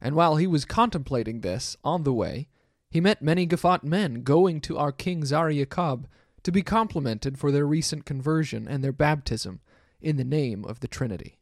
And 0.00 0.14
while 0.14 0.36
he 0.36 0.46
was 0.46 0.64
contemplating 0.64 1.40
this 1.40 1.76
on 1.84 2.04
the 2.04 2.12
way, 2.12 2.48
he 2.90 3.00
met 3.00 3.22
many 3.22 3.46
Gafat 3.46 3.82
men 3.82 4.22
going 4.22 4.60
to 4.62 4.78
our 4.78 4.92
king 4.92 5.24
Zara 5.24 5.52
Yaqob 5.52 6.04
to 6.42 6.52
be 6.52 6.62
complimented 6.62 7.38
for 7.38 7.50
their 7.50 7.66
recent 7.66 8.04
conversion 8.04 8.68
and 8.68 8.82
their 8.82 8.92
baptism 8.92 9.60
in 10.00 10.16
the 10.16 10.24
name 10.24 10.64
of 10.64 10.80
the 10.80 10.88
Trinity. 10.88 11.38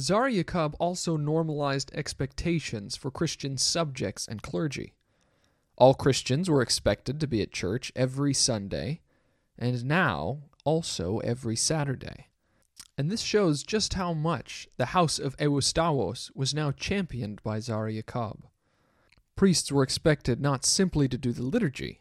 Zara 0.00 0.32
Yaqob 0.32 0.74
also 0.78 1.16
normalized 1.16 1.90
expectations 1.94 2.96
for 2.96 3.10
Christian 3.10 3.58
subjects 3.58 4.26
and 4.26 4.42
clergy. 4.42 4.94
All 5.76 5.94
Christians 5.94 6.48
were 6.48 6.62
expected 6.62 7.20
to 7.20 7.26
be 7.26 7.42
at 7.42 7.52
church 7.52 7.92
every 7.94 8.32
Sunday, 8.32 9.00
and 9.58 9.84
now 9.84 10.44
also 10.64 11.18
every 11.18 11.56
Saturday. 11.56 12.28
And 12.96 13.10
this 13.10 13.20
shows 13.20 13.62
just 13.62 13.94
how 13.94 14.12
much 14.12 14.68
the 14.76 14.86
house 14.86 15.18
of 15.18 15.36
Ewostatewos 15.36 16.30
was 16.34 16.54
now 16.54 16.72
championed 16.72 17.42
by 17.42 17.58
Zara 17.58 17.92
Yaqob. 17.92 18.42
Priests 19.36 19.72
were 19.72 19.82
expected 19.82 20.40
not 20.40 20.64
simply 20.64 21.08
to 21.08 21.18
do 21.18 21.32
the 21.32 21.42
liturgy, 21.42 22.00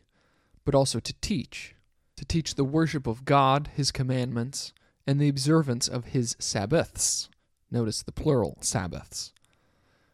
but 0.64 0.76
also 0.76 1.00
to 1.00 1.14
teach, 1.22 1.76
to 2.18 2.26
teach 2.26 2.56
the 2.56 2.64
worship 2.64 3.08
of 3.08 3.26
God, 3.26 3.70
His 3.76 3.92
commandments, 3.92 4.74
and 5.08 5.20
the 5.20 5.30
observance 5.30 5.88
of 5.88 6.06
His 6.06 6.36
Sabbaths. 6.40 7.30
Notice 7.72 8.04
the 8.04 8.12
plural, 8.12 8.58
Sabbaths. 8.62 9.32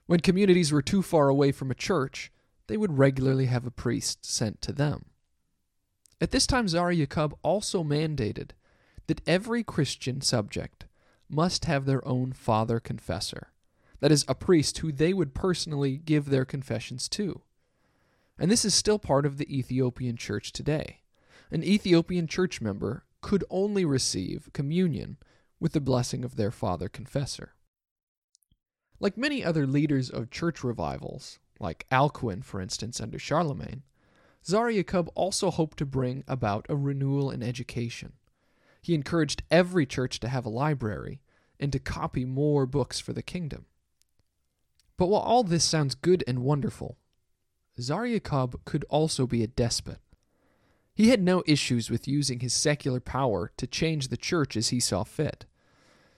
When 0.06 0.20
communities 0.20 0.72
were 0.72 0.82
too 0.82 1.02
far 1.02 1.28
away 1.28 1.52
from 1.52 1.72
a 1.72 1.76
church, 1.76 2.32
they 2.68 2.78
would 2.78 2.98
regularly 2.98 3.48
have 3.48 3.66
a 3.66 3.72
priest 3.72 4.26
sent 4.26 4.62
to 4.62 4.72
them. 4.72 5.06
At 6.22 6.32
this 6.32 6.48
time, 6.48 6.68
Zara 6.68 6.96
Yaqob 6.96 7.34
also 7.44 7.84
mandated 7.84 8.52
that 9.08 9.22
every 9.28 9.64
Christian 9.64 10.22
subject 10.22 10.86
must 11.30 11.66
have 11.66 11.86
their 11.86 12.06
own 12.08 12.32
father 12.32 12.80
confessor, 12.80 13.52
that 14.00 14.12
is, 14.12 14.24
a 14.28 14.36
priest 14.36 14.78
who 14.80 14.92
they 14.92 15.14
would 15.14 15.34
personally 15.34 15.98
give 15.98 16.30
their 16.30 16.46
confessions 16.46 17.10
to. 17.10 17.42
And 18.40 18.52
this 18.52 18.66
is 18.66 18.76
still 18.76 19.00
part 19.00 19.26
of 19.26 19.38
the 19.38 19.58
Ethiopian 19.58 20.16
church 20.16 20.52
today. 20.52 21.02
An 21.52 21.64
Ethiopian 21.64 22.28
church 22.28 22.62
member 22.62 23.06
could 23.22 23.44
only 23.50 23.84
receive 23.84 24.50
communion 24.54 25.18
with 25.60 25.74
the 25.74 25.82
blessing 25.82 26.24
of 26.24 26.36
their 26.36 26.52
father 26.52 26.90
confessor. 26.90 27.54
Like 29.00 29.18
many 29.18 29.44
other 29.44 29.68
leaders 29.68 30.10
of 30.10 30.32
church 30.32 30.64
revivals, 30.64 31.40
like 31.60 31.86
Alcuin, 31.92 32.44
for 32.44 32.62
instance, 32.62 33.00
under 33.00 33.20
Charlemagne, 33.20 33.84
Zara 34.46 34.74
Yaqob 34.74 35.10
also 35.14 35.52
hoped 35.52 35.78
to 35.78 35.86
bring 35.86 36.24
about 36.28 36.66
a 36.70 36.76
renewal 36.76 37.30
in 37.32 37.44
education. 37.44 38.14
He 38.82 38.94
encouraged 38.94 39.44
every 39.52 39.86
church 39.86 40.20
to 40.22 40.30
have 40.30 40.46
a 40.46 40.50
library 40.50 41.22
and 41.60 41.72
to 41.74 41.80
copy 41.80 42.24
more 42.24 42.66
books 42.66 43.00
for 43.00 43.14
the 43.14 43.24
kingdom. 43.24 43.66
But 44.98 45.08
while 45.08 45.22
all 45.22 45.44
this 45.44 45.64
sounds 45.64 45.96
good 45.96 46.24
and 46.28 46.40
wonderful, 46.40 46.98
Zara 47.80 48.10
Yaqob 48.10 48.64
could 48.66 48.86
also 48.90 49.28
be 49.28 49.44
a 49.44 49.48
despot. 49.48 50.00
He 50.98 51.10
had 51.10 51.22
no 51.22 51.44
issues 51.46 51.92
with 51.92 52.08
using 52.08 52.40
his 52.40 52.56
secular 52.56 53.00
power 53.00 53.52
to 53.58 53.68
change 53.68 54.08
the 54.08 54.18
church 54.18 54.58
as 54.58 54.70
he 54.70 54.80
saw 54.80 55.04
fit. 55.04 55.46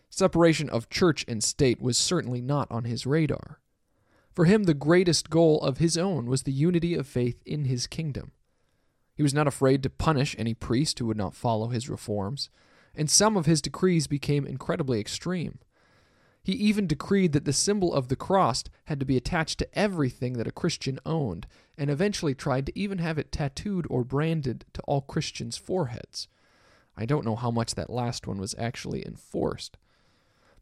Separation 0.09 0.69
of 0.69 0.89
church 0.89 1.25
and 1.27 1.43
state 1.43 1.81
was 1.81 1.97
certainly 1.97 2.39
not 2.39 2.71
on 2.71 2.85
his 2.85 3.05
radar. 3.05 3.59
For 4.31 4.45
him, 4.45 4.63
the 4.63 4.73
greatest 4.73 5.29
goal 5.29 5.59
of 5.59 5.79
his 5.79 5.97
own 5.97 6.27
was 6.27 6.43
the 6.43 6.53
unity 6.53 6.93
of 6.93 7.07
faith 7.07 7.43
in 7.45 7.65
his 7.65 7.87
kingdom. 7.87 8.31
He 9.13 9.21
was 9.21 9.33
not 9.33 9.47
afraid 9.47 9.83
to 9.83 9.89
punish 9.89 10.33
any 10.39 10.53
priest 10.53 10.97
who 10.99 11.07
would 11.07 11.17
not 11.17 11.35
follow 11.35 11.67
his 11.67 11.89
reforms, 11.89 12.49
and 12.95 13.09
some 13.09 13.35
of 13.35 13.47
his 13.47 13.61
decrees 13.61 14.07
became 14.07 14.47
incredibly 14.47 15.01
extreme. 15.01 15.59
He 16.41 16.53
even 16.53 16.87
decreed 16.87 17.33
that 17.33 17.43
the 17.43 17.51
symbol 17.51 17.93
of 17.93 18.07
the 18.07 18.15
cross 18.15 18.63
had 18.85 19.01
to 19.01 19.05
be 19.05 19.17
attached 19.17 19.59
to 19.59 19.77
everything 19.77 20.33
that 20.37 20.47
a 20.47 20.53
Christian 20.53 20.99
owned, 21.05 21.47
and 21.79 21.89
eventually 21.89 22.35
tried 22.35 22.65
to 22.65 22.77
even 22.77 22.97
have 22.97 23.17
it 23.17 23.31
tattooed 23.31 23.87
or 23.89 24.03
branded 24.03 24.65
to 24.73 24.81
all 24.81 24.99
Christians' 24.99 25.55
foreheads. 25.55 26.27
I 26.97 27.05
don't 27.05 27.23
know 27.23 27.37
how 27.37 27.51
much 27.51 27.75
that 27.75 27.89
last 27.89 28.27
one 28.27 28.37
was 28.37 28.53
actually 28.59 29.07
enforced. 29.07 29.77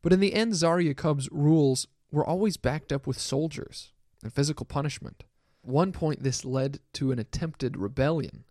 But 0.04 0.14
in 0.14 0.20
the 0.20 0.36
end, 0.36 0.54
Zara 0.54 0.84
Yaqob's 0.84 1.28
rules 1.32 1.88
were 2.12 2.24
always 2.24 2.56
backed 2.56 2.92
up 2.92 3.08
with 3.08 3.20
soldiers 3.20 3.92
and 4.22 4.32
physical 4.32 4.66
punishment. 4.68 5.24
One 5.64 5.92
point, 5.92 6.22
this 6.22 6.46
led 6.46 6.82
to 6.94 7.12
an 7.12 7.18
attempted 7.18 7.78
rebellion 7.78 8.46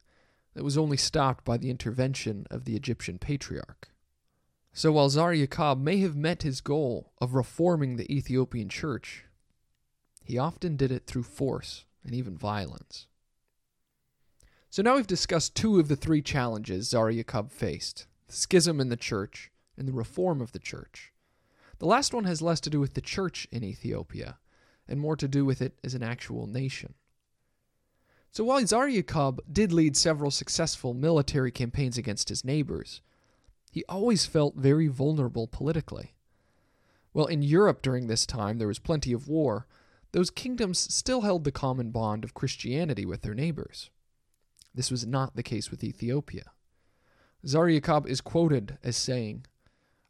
that 0.55 0.65
was 0.65 0.77
only 0.77 0.97
stopped 0.97 1.45
by 1.45 1.59
the 1.59 1.71
intervention 1.71 2.49
of 2.51 2.65
the 2.65 2.75
Egyptian 2.75 3.19
patriarch. 3.19 3.91
So 4.73 4.91
while 4.91 5.09
Zara 5.09 5.37
Yaqob 5.37 5.81
may 5.81 5.99
have 5.99 6.17
met 6.17 6.43
his 6.43 6.61
goal 6.61 7.13
of 7.21 7.35
reforming 7.35 7.97
the 7.97 8.13
Ethiopian 8.13 8.69
church, 8.69 9.25
he 10.25 10.37
often 10.37 10.77
did 10.77 10.91
it 10.91 11.07
through 11.07 11.23
force 11.23 11.85
and 12.07 12.15
even 12.15 12.37
violence. 12.37 13.07
So 14.71 14.83
now 14.83 14.97
we've 14.97 15.07
discussed 15.07 15.55
two 15.55 15.79
of 15.79 15.89
the 15.89 15.97
three 15.97 16.23
challenges 16.23 16.89
Zara 16.89 17.13
Yaqob 17.13 17.51
faced 17.51 18.07
the 18.29 18.35
schism 18.35 18.81
in 18.81 18.89
the 18.89 18.97
church 18.97 19.51
and 19.77 19.87
the 19.87 19.93
reform 19.93 20.41
of 20.41 20.53
the 20.53 20.59
church. 20.59 21.13
The 21.79 21.87
last 21.87 22.15
one 22.15 22.25
has 22.25 22.43
less 22.43 22.61
to 22.61 22.71
do 22.71 22.81
with 22.81 22.95
the 22.95 23.01
church 23.01 23.47
in 23.53 23.63
Ethiopia 23.63 24.39
and 24.89 25.01
more 25.01 25.17
to 25.17 25.29
do 25.29 25.45
with 25.45 25.61
it 25.61 25.79
as 25.85 25.95
an 25.95 26.03
actual 26.03 26.47
nation. 26.47 26.95
So 28.31 28.45
while 28.45 28.65
Zara 28.67 28.91
Yaqob 28.91 29.41
did 29.51 29.73
lead 29.73 29.97
several 29.97 30.31
successful 30.31 30.95
military 30.95 31.51
campaigns 31.51 31.97
against 31.97 32.29
his 32.29 32.45
neighbors, 32.45 33.01
he 33.71 33.85
always 33.89 34.27
felt 34.27 34.57
very 34.57 34.89
vulnerable 34.89 35.47
politically. 35.47 36.15
Well, 37.13 37.27
in 37.27 37.43
Europe 37.43 37.83
during 37.83 38.07
this 38.07 38.27
time 38.27 38.59
there 38.59 38.69
was 38.69 38.79
plenty 38.79 39.13
of 39.13 39.29
war, 39.29 39.67
those 40.13 40.31
kingdoms 40.31 40.79
still 40.79 41.23
held 41.23 41.45
the 41.45 41.53
common 41.53 41.91
bond 41.91 42.25
of 42.25 42.35
Christianity 42.35 43.05
with 43.05 43.23
their 43.23 43.35
neighbors. 43.35 43.91
This 44.75 44.91
was 44.91 45.07
not 45.07 45.37
the 45.37 45.43
case 45.43 45.71
with 45.71 45.85
Ethiopia. 45.85 46.51
Zara 47.47 47.73
Yaqob 47.73 48.07
is 48.07 48.21
quoted 48.21 48.79
as 48.83 48.97
saying, 48.97 49.47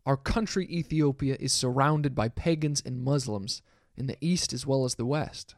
Our 0.04 0.16
country 0.16 0.66
Ethiopia 0.70 1.37
is 1.38 1.52
surrounded 1.52 2.14
by 2.14 2.28
pagans 2.28 2.82
and 2.85 3.02
Muslims 3.02 3.62
in 3.96 4.06
the 4.06 4.18
east 4.20 4.52
as 4.52 4.66
well 4.66 4.85
as 4.85 4.94
the 4.94 5.06
west. 5.06 5.54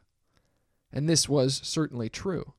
And 0.91 1.07
this 1.07 1.29
was 1.29 1.61
certainly 1.63 2.09
true. 2.09 2.53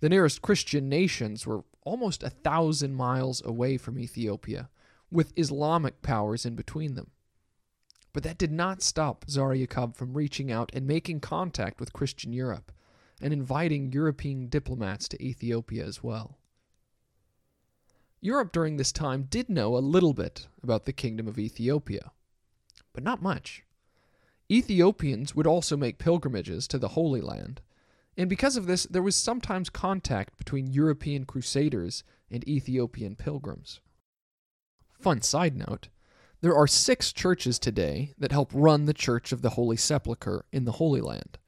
The 0.00 0.08
nearest 0.08 0.42
Christian 0.42 0.88
nations 0.88 1.46
were 1.46 1.64
almost 1.82 2.22
a 2.22 2.30
thousand 2.30 2.94
miles 2.94 3.42
away 3.44 3.76
from 3.76 3.98
Ethiopia, 3.98 4.68
with 5.10 5.32
Islamic 5.36 6.02
powers 6.02 6.44
in 6.44 6.54
between 6.54 6.94
them. 6.94 7.10
But 8.16 8.22
that 8.22 8.38
did 8.38 8.50
not 8.50 8.80
stop 8.80 9.26
Zara 9.28 9.58
Yaqob 9.58 9.94
from 9.94 10.14
reaching 10.14 10.50
out 10.50 10.70
and 10.72 10.86
making 10.86 11.20
contact 11.20 11.78
with 11.78 11.92
Christian 11.92 12.32
Europe 12.32 12.72
and 13.20 13.30
inviting 13.30 13.92
European 13.92 14.48
diplomats 14.48 15.06
to 15.08 15.22
Ethiopia 15.22 15.84
as 15.84 16.02
well. 16.02 16.38
Europe 18.22 18.52
during 18.52 18.78
this 18.78 18.90
time 18.90 19.24
did 19.24 19.50
know 19.50 19.76
a 19.76 19.84
little 19.84 20.14
bit 20.14 20.48
about 20.62 20.86
the 20.86 20.94
Kingdom 20.94 21.28
of 21.28 21.38
Ethiopia, 21.38 22.10
but 22.94 23.04
not 23.04 23.20
much. 23.20 23.64
Ethiopians 24.50 25.34
would 25.34 25.46
also 25.46 25.76
make 25.76 25.98
pilgrimages 25.98 26.66
to 26.68 26.78
the 26.78 26.96
Holy 26.96 27.20
Land, 27.20 27.60
and 28.16 28.30
because 28.30 28.56
of 28.56 28.66
this, 28.66 28.84
there 28.84 29.02
was 29.02 29.14
sometimes 29.14 29.68
contact 29.68 30.38
between 30.38 30.72
European 30.72 31.26
crusaders 31.26 32.02
and 32.30 32.48
Ethiopian 32.48 33.14
pilgrims. 33.14 33.80
Fun 34.98 35.20
side 35.20 35.54
note 35.54 35.88
there 36.40 36.54
are 36.54 36.66
six 36.66 37.12
churches 37.12 37.58
today 37.58 38.12
that 38.18 38.32
help 38.32 38.50
run 38.52 38.84
the 38.84 38.94
Church 38.94 39.32
of 39.32 39.42
the 39.42 39.50
Holy 39.50 39.76
Sepulchre 39.76 40.44
in 40.52 40.64
the 40.64 40.72
Holy 40.72 41.00
Land, 41.00 41.38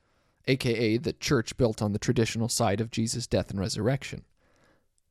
aka 0.47 0.97
the 0.97 1.13
church 1.13 1.57
built 1.57 1.83
on 1.83 1.93
the 1.93 1.99
traditional 1.99 2.49
site 2.49 2.81
of 2.81 2.91
Jesus' 2.91 3.27
death 3.27 3.51
and 3.51 3.61
resurrection. 3.61 4.25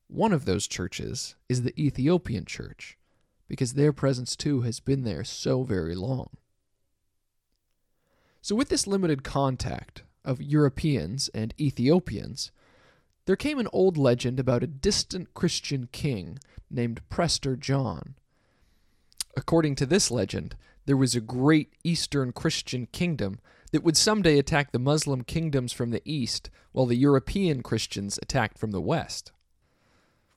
One 0.07 0.33
of 0.33 0.45
those 0.45 0.67
churches 0.67 1.35
is 1.47 1.63
the 1.63 1.79
Ethiopian 1.79 2.45
church, 2.45 2.97
because 3.47 3.73
their 3.73 3.93
presence 3.93 4.35
too 4.35 4.61
has 4.61 4.79
been 4.79 5.03
there 5.03 5.23
so 5.23 5.63
very 5.63 5.95
long. 5.95 6.29
So, 8.41 8.55
with 8.55 8.69
this 8.69 8.87
limited 8.87 9.23
contact 9.23 10.03
of 10.23 10.41
Europeans 10.41 11.29
and 11.33 11.53
Ethiopians, 11.59 12.51
there 13.25 13.35
came 13.35 13.59
an 13.59 13.67
old 13.73 13.97
legend 13.97 14.39
about 14.39 14.63
a 14.63 14.67
distant 14.67 15.33
Christian 15.33 15.89
king 15.91 16.39
named 16.69 17.01
Prester 17.09 17.55
John 17.55 18.15
According 19.37 19.75
to 19.75 19.85
this 19.85 20.09
legend, 20.09 20.55
there 20.87 20.97
was 20.97 21.13
a 21.13 21.21
great 21.21 21.71
Eastern 21.83 22.31
Christian 22.31 22.87
kingdom 22.87 23.39
that 23.71 23.83
would 23.83 23.95
someday 23.95 24.39
attack 24.39 24.71
the 24.71 24.79
Muslim 24.79 25.23
kingdoms 25.23 25.71
from 25.71 25.91
the 25.91 26.01
east, 26.05 26.49
while 26.71 26.87
the 26.87 26.95
European 26.95 27.61
Christians 27.61 28.17
attacked 28.19 28.57
from 28.57 28.71
the 28.71 28.81
west. 28.81 29.31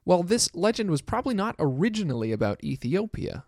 While 0.04 0.22
this 0.22 0.54
legend 0.54 0.90
was 0.90 1.00
probably 1.00 1.34
not 1.34 1.56
originally 1.58 2.30
about 2.30 2.62
Ethiopia, 2.62 3.44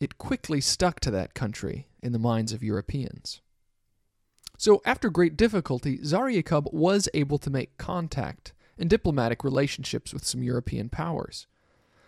it 0.00 0.18
quickly 0.18 0.60
stuck 0.60 1.00
to 1.00 1.10
that 1.12 1.32
country 1.32 1.88
in 2.02 2.12
the 2.12 2.18
minds 2.18 2.52
of 2.52 2.62
Europeans. 2.62 3.40
So, 4.58 4.82
after 4.84 5.08
great 5.08 5.34
difficulty, 5.36 5.98
Zara 6.04 6.34
Yaqob 6.34 6.70
was 6.74 7.08
able 7.14 7.38
to 7.38 7.50
make 7.50 7.78
contact 7.78 8.52
and 8.78 8.90
diplomatic 8.90 9.44
relationships 9.44 10.12
with 10.12 10.26
some 10.26 10.42
European 10.42 10.90
powers. 10.90 11.46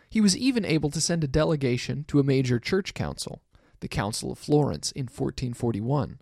He 0.08 0.20
was 0.20 0.36
even 0.36 0.64
able 0.64 0.90
to 0.90 1.00
send 1.00 1.24
a 1.24 1.28
delegation 1.28 2.04
to 2.08 2.20
a 2.20 2.24
major 2.24 2.58
church 2.58 2.94
council, 2.94 3.42
the 3.80 3.88
Council 3.88 4.32
of 4.32 4.38
Florence 4.38 4.92
in 4.92 5.04
1441. 5.04 6.20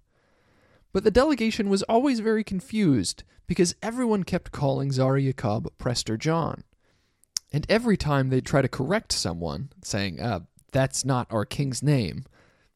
But 0.92 1.04
the 1.04 1.10
delegation 1.10 1.68
was 1.68 1.82
always 1.84 2.20
very 2.20 2.44
confused 2.44 3.24
because 3.46 3.74
everyone 3.82 4.24
kept 4.24 4.52
calling 4.52 4.90
Tsar 4.90 5.18
Yakub 5.18 5.72
Prester 5.76 6.16
John. 6.16 6.64
And 7.52 7.66
every 7.68 7.96
time 7.96 8.30
they'd 8.30 8.46
try 8.46 8.62
to 8.62 8.68
correct 8.68 9.12
someone, 9.12 9.70
saying, 9.82 10.20
uh, 10.20 10.40
that's 10.72 11.04
not 11.04 11.26
our 11.30 11.44
king's 11.44 11.82
name, 11.82 12.24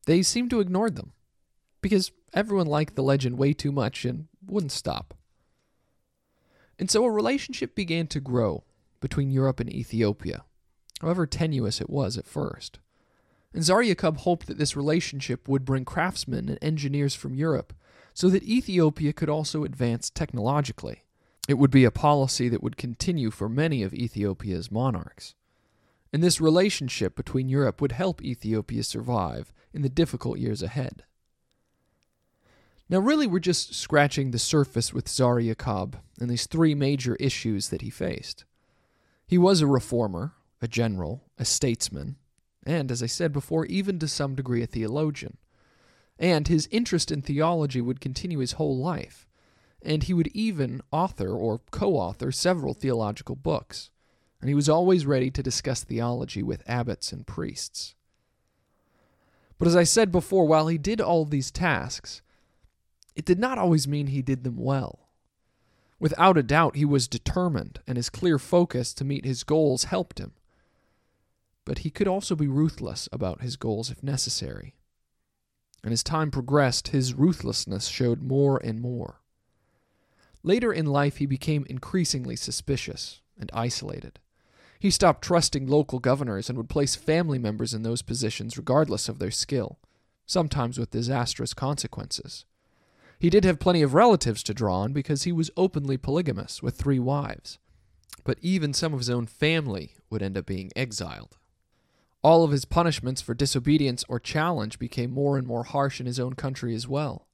they 0.07 0.23
seemed 0.23 0.51
to 0.51 0.61
ignore 0.61 0.91
them 0.91 1.13
because 1.81 2.13
everyone 2.33 2.67
liked 2.67 2.97
the 2.97 3.03
legend 3.03 3.39
way 3.39 3.53
too 3.53 3.73
much 3.73 4.05
and 4.05 4.29
wouldn't 4.47 4.73
stop. 4.73 5.15
And 6.79 6.91
so 6.91 7.05
a 7.05 7.11
relationship 7.11 7.75
began 7.75 8.07
to 8.09 8.21
grow 8.21 8.65
between 9.01 9.31
Europe 9.31 9.61
and 9.61 9.73
Ethiopia, 9.73 10.45
however 11.01 11.27
tenuous 11.27 11.81
it 11.81 11.91
was 11.91 12.17
at 12.17 12.27
first. 12.27 12.79
And 13.55 13.65
Zara 13.65 13.87
Yaqob 13.87 14.19
hoped 14.19 14.47
that 14.47 14.59
this 14.59 14.77
relationship 14.77 15.49
would 15.49 15.65
bring 15.65 15.85
craftsmen 15.85 16.49
and 16.49 16.59
engineers 16.61 17.15
from 17.15 17.35
Europe 17.35 17.73
so 18.13 18.29
that 18.29 18.43
Ethiopia 18.43 19.13
could 19.13 19.29
also 19.29 19.65
advance 19.65 20.11
technologically. 20.11 21.05
It 21.49 21.55
would 21.55 21.71
be 21.71 21.85
a 21.85 21.91
policy 21.91 22.49
that 22.49 22.63
would 22.63 22.77
continue 22.77 23.31
for 23.31 23.49
many 23.49 23.83
of 23.83 23.95
Ethiopia's 23.95 24.71
monarchs. 24.71 25.35
And 26.13 26.23
this 26.23 26.41
relationship 26.41 27.17
between 27.17 27.49
Europe 27.49 27.81
would 27.81 27.93
help 27.93 28.23
Ethiopia 28.23 28.83
survive 28.83 29.53
in 29.73 29.83
the 29.83 29.89
difficult 29.89 30.39
years 30.39 30.63
ahead. 30.63 31.05
Now, 32.91 32.99
really, 32.99 33.27
we're 33.27 33.39
just 33.39 33.75
scratching 33.75 34.31
the 34.31 34.39
surface 34.39 34.95
with 34.95 35.09
Zara 35.09 35.43
Yaqob 35.43 35.95
and 36.19 36.31
these 36.31 36.47
three 36.47 36.75
major 36.75 37.17
issues 37.17 37.69
that 37.69 37.83
he 37.83 37.91
faced. 37.91 38.45
He 39.27 39.37
was 39.37 39.61
a 39.61 39.67
reformer, 39.67 40.33
a 40.61 40.69
general, 40.69 41.25
a 41.39 41.45
statesman, 41.45 42.17
and, 42.65 42.91
as 42.91 43.03
I 43.03 43.07
said 43.07 43.33
before, 43.33 43.67
even 43.67 43.99
to 43.99 44.09
some 44.09 44.35
degree 44.35 44.63
a 44.63 44.67
theologian. 44.67 45.37
And 46.19 46.49
his 46.49 46.69
interest 46.71 47.11
in 47.11 47.23
theology 47.23 47.81
would 47.81 48.01
continue 48.01 48.41
his 48.41 48.53
whole 48.53 48.77
life, 48.77 49.27
and 49.81 50.03
he 50.03 50.15
would 50.15 50.29
even 50.29 50.83
author 50.91 51.31
or 51.31 51.61
co 51.71 51.95
author 51.95 52.33
several 52.33 52.75
theological 52.75 53.37
books, 53.37 53.91
and 54.41 54.49
he 54.49 54.55
was 54.55 54.69
always 54.69 55.07
ready 55.07 55.31
to 55.31 55.43
discuss 55.43 55.85
theology 55.85 56.43
with 56.43 56.69
abbots 56.69 57.13
and 57.13 57.27
priests. 57.27 57.95
But 59.59 59.69
as 59.69 59.77
I 59.77 59.85
said 59.85 60.13
before, 60.13 60.47
while 60.47 60.69
he 60.69 60.79
did 60.79 61.01
all 61.01 61.25
these 61.25 61.51
tasks, 61.51 62.23
it 63.17 63.25
did 63.25 63.39
not 63.39 63.59
always 63.59 63.89
mean 63.89 64.09
he 64.09 64.23
did 64.23 64.45
them 64.45 64.57
well. 64.57 65.09
Without 66.01 66.39
a 66.39 66.45
doubt, 66.45 66.77
he 66.77 66.85
was 66.85 67.09
determined, 67.09 67.81
and 67.87 67.97
his 67.97 68.11
clear 68.11 68.39
focus 68.39 68.95
to 68.95 69.05
meet 69.05 69.25
his 69.25 69.43
goals 69.43 69.85
helped 69.85 70.21
him. 70.21 70.33
But 71.69 71.81
he 71.81 71.91
could 71.91 72.09
also 72.09 72.35
be 72.35 72.49
ruthless 72.49 73.11
about 73.13 73.43
his 73.43 73.57
goals 73.57 73.91
if 73.91 74.03
necessary. 74.03 74.75
And 75.85 75.93
as 75.93 76.03
time 76.03 76.31
progressed, 76.31 76.89
his 76.89 77.13
ruthlessness 77.13 77.89
showed 77.89 78.23
more 78.23 78.57
and 78.65 78.81
more. 78.81 79.21
Later 80.43 80.73
in 80.73 80.87
life, 80.87 81.19
he 81.19 81.27
became 81.27 81.67
increasingly 81.69 82.37
suspicious 82.37 83.21
and 83.39 83.51
isolated. 83.53 84.19
He 84.79 84.91
stopped 84.91 85.21
trusting 85.21 85.67
local 85.67 85.99
governors 85.99 86.49
and 86.49 86.57
would 86.57 86.71
place 86.71 86.95
family 86.95 87.39
members 87.39 87.75
in 87.75 87.83
those 87.83 88.01
positions 88.01 88.57
regardless 88.57 89.07
of 89.07 89.19
their 89.19 89.31
skill, 89.31 89.79
sometimes 90.25 90.79
with 90.79 90.91
disastrous 90.91 91.53
consequences. 91.53 92.47
He 93.19 93.29
did 93.29 93.45
have 93.45 93.61
plenty 93.61 93.83
of 93.83 93.93
relatives 93.93 94.43
to 94.45 94.55
draw 94.55 94.79
on 94.81 94.95
because 94.95 95.25
he 95.25 95.33
was 95.33 95.51
openly 95.55 95.99
polygamous 95.99 96.63
with 96.63 96.79
three 96.79 96.99
wives. 96.99 97.59
But 98.25 98.39
even 98.41 98.73
some 98.73 98.95
of 98.95 99.01
his 99.01 99.11
own 99.11 99.27
family 99.27 99.97
would 100.09 100.23
end 100.23 100.39
up 100.39 100.47
being 100.47 100.71
exiled. 100.75 101.37
All 102.23 102.43
of 102.43 102.51
his 102.51 102.65
punishments 102.65 103.23
for 103.23 103.35
disobedience 103.35 104.05
or 104.09 104.19
challenge 104.19 104.79
became 104.79 105.11
more 105.13 105.39
and 105.39 105.47
more 105.47 105.65
harsh 105.65 106.01
in 106.01 106.07
his 106.07 106.19
own 106.19 106.35
country 106.35 106.75
as 106.75 106.89
well. 106.89 107.29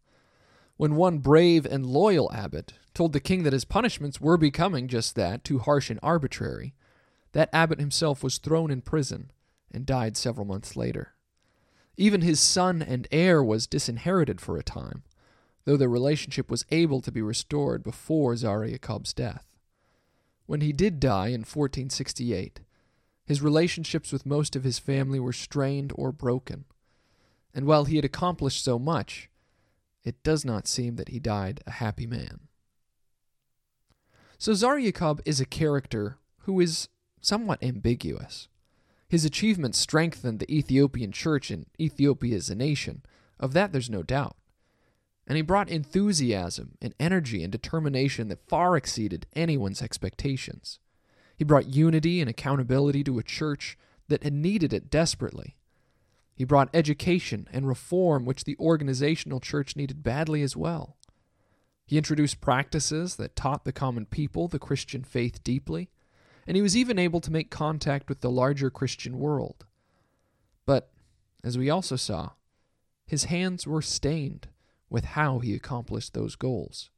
When 0.76 0.96
one 0.96 1.18
brave 1.18 1.64
and 1.64 1.86
loyal 1.86 2.30
abbot 2.32 2.74
told 2.92 3.12
the 3.12 3.20
king 3.20 3.44
that 3.44 3.52
his 3.52 3.64
punishments 3.64 4.20
were 4.20 4.36
becoming 4.36 4.88
just 4.88 5.14
that, 5.14 5.44
too 5.44 5.58
harsh 5.58 5.88
and 5.88 6.00
arbitrary, 6.02 6.74
that 7.32 7.50
abbot 7.52 7.80
himself 7.80 8.22
was 8.22 8.38
thrown 8.38 8.70
in 8.70 8.82
prison 8.82 9.30
and 9.72 9.86
died 9.86 10.16
several 10.16 10.46
months 10.46 10.76
later. 10.76 11.14
Even 11.96 12.20
his 12.20 12.40
son 12.40 12.82
and 12.82 13.08
heir 13.10 13.42
was 13.42 13.66
disinherited 13.66 14.40
for 14.40 14.56
a 14.56 14.62
time, 14.62 15.04
though 15.64 15.76
their 15.76 15.88
relationship 15.88 16.50
was 16.50 16.66
able 16.70 17.00
to 17.00 17.12
be 17.12 17.22
restored 17.22 17.82
before 17.82 18.34
Yaqob's 18.34 19.12
death. 19.12 19.46
When 20.46 20.60
he 20.60 20.72
did 20.72 21.00
die 21.00 21.28
in 21.28 21.40
1468, 21.40 22.60
his 23.24 23.42
relationships 23.42 24.12
with 24.12 24.26
most 24.26 24.54
of 24.54 24.64
his 24.64 24.78
family 24.78 25.18
were 25.18 25.32
strained 25.32 25.92
or 25.94 26.12
broken, 26.12 26.64
and 27.54 27.66
while 27.66 27.84
he 27.84 27.96
had 27.96 28.04
accomplished 28.04 28.62
so 28.62 28.78
much, 28.78 29.30
it 30.02 30.22
does 30.22 30.44
not 30.44 30.68
seem 30.68 30.96
that 30.96 31.08
he 31.08 31.18
died 31.18 31.62
a 31.66 31.72
happy 31.72 32.06
man. 32.06 32.40
So 34.38 34.52
Zara 34.52 34.82
Yaqob 34.82 35.20
is 35.24 35.40
a 35.40 35.46
character 35.46 36.18
who 36.40 36.60
is 36.60 36.88
somewhat 37.20 37.62
ambiguous. 37.62 38.48
His 39.08 39.24
achievements 39.24 39.78
strengthened 39.78 40.40
the 40.40 40.54
Ethiopian 40.54 41.12
church 41.12 41.50
and 41.50 41.66
Ethiopia 41.80 42.36
as 42.36 42.50
a 42.50 42.54
nation, 42.54 43.02
of 43.40 43.52
that 43.52 43.72
there's 43.72 43.90
no 43.90 44.02
doubt 44.02 44.36
and 45.26 45.36
he 45.36 45.42
brought 45.42 45.70
enthusiasm 45.70 46.76
and 46.82 46.94
energy 47.00 47.42
and 47.42 47.50
determination 47.50 48.28
that 48.28 48.46
far 48.46 48.76
exceeded 48.76 49.26
anyone's 49.34 49.82
expectations. 49.82 50.78
He 51.36 51.44
brought 51.44 51.66
unity 51.66 52.20
and 52.20 52.30
accountability 52.30 53.02
to 53.04 53.18
a 53.18 53.24
church 53.24 53.76
that 54.08 54.22
had 54.22 54.32
needed 54.32 54.72
it 54.72 54.90
desperately. 54.90 55.56
He 56.34 56.44
brought 56.44 56.68
education 56.74 57.48
and 57.52 57.66
reform 57.66 58.24
which 58.24 58.44
the 58.44 58.56
organizational 58.58 59.40
church 59.40 59.76
needed 59.76 60.02
badly 60.02 60.42
as 60.42 60.56
well. 60.56 60.96
He 61.86 61.98
introduced 61.98 62.40
practices 62.40 63.16
that 63.16 63.36
taught 63.36 63.64
the 63.64 63.72
common 63.72 64.06
people 64.06 64.48
the 64.48 64.58
Christian 64.58 65.04
faith 65.04 65.44
deeply, 65.44 65.90
and 66.46 66.56
he 66.56 66.62
was 66.62 66.76
even 66.76 66.98
able 66.98 67.20
to 67.20 67.32
make 67.32 67.50
contact 67.50 68.08
with 68.08 68.20
the 68.20 68.30
larger 68.30 68.70
Christian 68.70 69.18
world. 69.18 69.66
But, 70.66 70.90
as 71.42 71.58
we 71.58 71.70
also 71.70 71.96
saw, 71.96 72.30
his 73.06 73.24
hands 73.24 73.66
were 73.66 73.82
stained 73.82 74.48
with 74.88 75.04
how 75.04 75.40
he 75.40 75.54
accomplished 75.54 76.14
those 76.14 76.36
goals. 76.36 76.90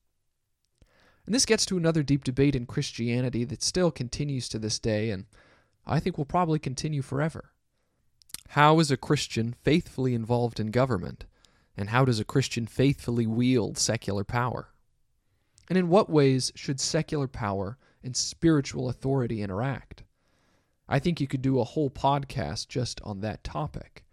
And 1.26 1.34
this 1.34 1.44
gets 1.44 1.66
to 1.66 1.76
another 1.76 2.04
deep 2.04 2.22
debate 2.22 2.54
in 2.54 2.66
Christianity 2.66 3.44
that 3.44 3.62
still 3.62 3.90
continues 3.90 4.48
to 4.48 4.60
this 4.60 4.78
day, 4.78 5.10
and 5.10 5.26
I 5.84 5.98
think 5.98 6.16
will 6.16 6.24
probably 6.24 6.60
continue 6.60 7.02
forever. 7.02 7.50
How 8.50 8.78
is 8.78 8.92
a 8.92 8.96
Christian 8.96 9.54
faithfully 9.64 10.14
involved 10.14 10.60
in 10.60 10.70
government? 10.70 11.26
And 11.76 11.90
how 11.90 12.04
does 12.04 12.20
a 12.20 12.24
Christian 12.24 12.66
faithfully 12.66 13.26
wield 13.26 13.76
secular 13.76 14.24
power? 14.24 14.68
And 15.68 15.76
in 15.76 15.88
what 15.88 16.08
ways 16.08 16.52
should 16.54 16.80
secular 16.80 17.26
power 17.26 17.76
and 18.04 18.16
spiritual 18.16 18.88
authority 18.88 19.42
interact? 19.42 20.04
I 20.88 21.00
think 21.00 21.20
you 21.20 21.26
could 21.26 21.42
do 21.42 21.58
a 21.58 21.64
whole 21.64 21.90
podcast 21.90 22.68
just 22.68 23.00
on 23.02 23.20
that 23.20 23.42
topic. 23.42 24.04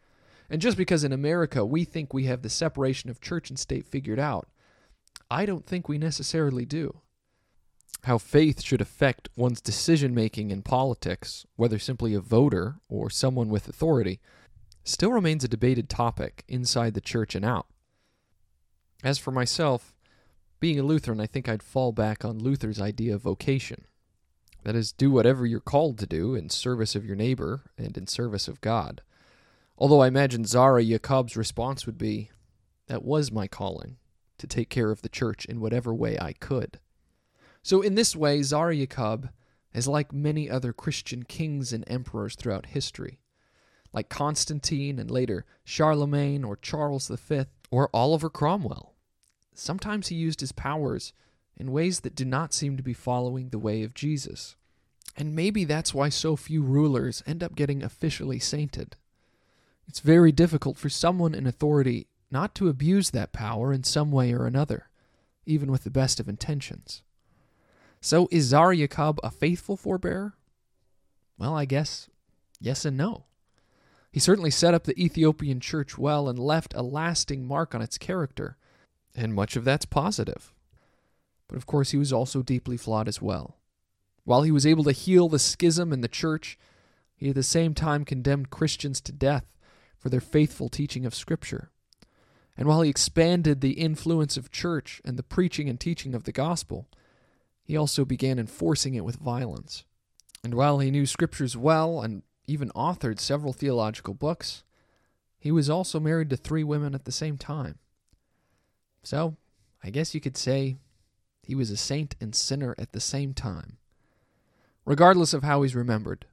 And 0.49 0.61
just 0.61 0.77
because 0.77 1.03
in 1.03 1.13
America 1.13 1.63
we 1.63 1.85
think 1.85 2.11
we 2.11 2.25
have 2.25 2.41
the 2.41 2.49
separation 2.49 3.11
of 3.11 3.21
church 3.21 3.51
and 3.51 3.59
state 3.59 3.85
figured 3.85 4.19
out, 4.19 4.49
I 5.29 5.45
don't 5.45 5.65
think 5.65 5.87
we 5.87 5.99
necessarily 5.99 6.65
do. 6.65 7.01
How 8.03 8.17
faith 8.17 8.61
should 8.61 8.81
affect 8.81 9.29
one's 9.35 9.61
decision 9.61 10.13
making 10.13 10.51
in 10.51 10.61
politics, 10.61 11.45
whether 11.55 11.79
simply 11.79 12.13
a 12.13 12.19
voter 12.19 12.75
or 12.89 13.09
someone 13.09 13.49
with 13.49 13.67
authority, 13.67 14.19
still 14.83 15.11
remains 15.11 15.43
a 15.43 15.47
debated 15.47 15.89
topic 15.89 16.43
inside 16.47 16.93
the 16.93 17.01
church 17.01 17.35
and 17.35 17.45
out. 17.45 17.67
As 19.03 19.17
for 19.17 19.31
myself, 19.31 19.93
being 20.59 20.79
a 20.79 20.83
Lutheran, 20.83 21.19
I 21.19 21.27
think 21.27 21.47
I'd 21.47 21.63
fall 21.63 21.91
back 21.91 22.23
on 22.23 22.39
Luther's 22.39 22.79
idea 22.81 23.15
of 23.15 23.21
vocation. 23.21 23.85
That 24.63 24.75
is, 24.75 24.93
do 24.93 25.11
whatever 25.11 25.45
you're 25.45 25.59
called 25.59 25.97
to 25.99 26.05
do 26.05 26.35
in 26.35 26.49
service 26.49 26.95
of 26.95 27.05
your 27.05 27.15
neighbor 27.15 27.63
and 27.77 27.97
in 27.97 28.07
service 28.07 28.47
of 28.47 28.61
God. 28.61 29.01
Although 29.77 30.01
I 30.01 30.07
imagine 30.07 30.45
Zara 30.45 30.83
Yaqob's 30.83 31.35
response 31.35 31.85
would 31.85 31.97
be, 31.97 32.31
That 32.87 33.03
was 33.03 33.31
my 33.31 33.47
calling, 33.47 33.97
to 34.37 34.47
take 34.47 34.69
care 34.69 34.91
of 34.91 35.01
the 35.01 35.09
church 35.09 35.45
in 35.45 35.59
whatever 35.59 35.93
way 35.93 36.17
I 36.17 36.31
could. 36.33 36.79
So, 37.63 37.81
in 37.81 37.95
this 37.95 38.13
way, 38.13 38.43
Zara 38.43 38.75
is 39.73 39.87
like 39.87 40.11
many 40.11 40.49
other 40.49 40.73
Christian 40.73 41.23
kings 41.23 41.71
and 41.71 41.85
emperors 41.87 42.35
throughout 42.35 42.67
history, 42.67 43.19
like 43.93 44.09
Constantine 44.09 44.99
and 44.99 45.09
later 45.09 45.45
Charlemagne 45.63 46.43
or 46.43 46.57
Charles 46.57 47.07
V 47.07 47.45
or 47.71 47.89
Oliver 47.93 48.29
Cromwell. 48.29 48.93
Sometimes 49.53 50.09
he 50.09 50.15
used 50.15 50.41
his 50.41 50.51
powers 50.51 51.13
in 51.55 51.71
ways 51.71 52.01
that 52.01 52.15
do 52.15 52.25
not 52.25 52.53
seem 52.53 52.75
to 52.75 52.83
be 52.83 52.93
following 52.93 53.49
the 53.49 53.59
way 53.59 53.83
of 53.83 53.93
Jesus. 53.93 54.55
And 55.15 55.35
maybe 55.35 55.63
that's 55.63 55.93
why 55.93 56.09
so 56.09 56.35
few 56.35 56.63
rulers 56.63 57.23
end 57.25 57.43
up 57.43 57.55
getting 57.55 57.81
officially 57.81 58.39
sainted. 58.39 58.97
It's 59.87 59.99
very 59.99 60.31
difficult 60.31 60.77
for 60.77 60.89
someone 60.89 61.33
in 61.33 61.47
authority 61.47 62.07
not 62.29 62.55
to 62.55 62.67
abuse 62.67 63.11
that 63.11 63.31
power 63.31 63.71
in 63.71 63.83
some 63.83 64.11
way 64.11 64.33
or 64.33 64.45
another, 64.47 64.89
even 65.45 65.71
with 65.71 65.83
the 65.83 65.91
best 65.91 66.19
of 66.19 66.27
intentions. 66.27 67.03
So, 68.03 68.27
is 68.31 68.47
Zara 68.47 68.75
Yaqob 68.75 69.19
a 69.23 69.31
faithful 69.31 69.77
forebearer? 69.77 70.33
Well, 71.37 71.55
I 71.55 71.63
guess 71.63 72.09
yes 72.59 72.83
and 72.83 72.97
no. 72.97 73.23
He 74.11 74.19
certainly 74.19 74.51
set 74.51 74.73
up 74.73 74.83
the 74.83 75.01
Ethiopian 75.01 75.61
church 75.61 75.97
well 75.97 76.27
and 76.27 76.37
left 76.37 76.73
a 76.75 76.81
lasting 76.81 77.47
mark 77.47 77.73
on 77.73 77.81
its 77.81 77.97
character, 77.97 78.57
and 79.15 79.33
much 79.33 79.55
of 79.55 79.63
that's 79.63 79.85
positive. 79.85 80.53
But 81.47 81.55
of 81.55 81.65
course, 81.65 81.91
he 81.91 81.97
was 81.97 82.11
also 82.11 82.43
deeply 82.43 82.75
flawed 82.75 83.07
as 83.07 83.21
well. 83.21 83.55
While 84.25 84.41
he 84.41 84.51
was 84.51 84.65
able 84.65 84.83
to 84.83 84.91
heal 84.91 85.29
the 85.29 85.39
schism 85.39 85.93
in 85.93 86.01
the 86.01 86.09
church, 86.09 86.59
he 87.15 87.29
at 87.29 87.35
the 87.35 87.41
same 87.41 87.73
time 87.73 88.03
condemned 88.03 88.49
Christians 88.49 88.99
to 88.99 89.13
death 89.13 89.45
for 89.97 90.09
their 90.09 90.19
faithful 90.19 90.67
teaching 90.67 91.05
of 91.05 91.15
Scripture. 91.15 91.71
And 92.57 92.67
while 92.67 92.81
he 92.81 92.89
expanded 92.89 93.61
the 93.61 93.79
influence 93.79 94.35
of 94.35 94.51
church 94.51 95.01
and 95.05 95.15
the 95.15 95.23
preaching 95.23 95.69
and 95.69 95.79
teaching 95.79 96.13
of 96.13 96.25
the 96.25 96.33
gospel, 96.33 96.89
he 97.63 97.77
also 97.77 98.05
began 98.05 98.39
enforcing 98.39 98.95
it 98.95 99.05
with 99.05 99.15
violence. 99.15 99.83
And 100.43 100.53
while 100.53 100.79
he 100.79 100.91
knew 100.91 101.05
Scriptures 101.05 101.55
well 101.55 102.01
and 102.01 102.23
even 102.45 102.69
authored 102.71 103.19
several 103.19 103.53
theological 103.53 104.13
books, 104.13 104.63
he 105.39 105.51
was 105.51 105.69
also 105.69 105.99
married 105.99 106.29
to 106.29 106.37
three 106.37 106.63
women 106.63 106.93
at 106.93 107.05
the 107.05 107.11
same 107.11 107.37
time. 107.37 107.79
So, 109.03 109.37
I 109.83 109.89
guess 109.89 110.13
you 110.13 110.21
could 110.21 110.37
say 110.37 110.77
he 111.41 111.55
was 111.55 111.69
a 111.69 111.77
saint 111.77 112.15
and 112.21 112.33
sinner 112.33 112.75
at 112.77 112.93
the 112.93 113.01
same 113.01 113.33
time. 113.33 113.77
Regardless 114.85 115.33
of 115.33 115.43
how 115.43 115.61
he's 115.61 115.75
remembered, 115.75 116.25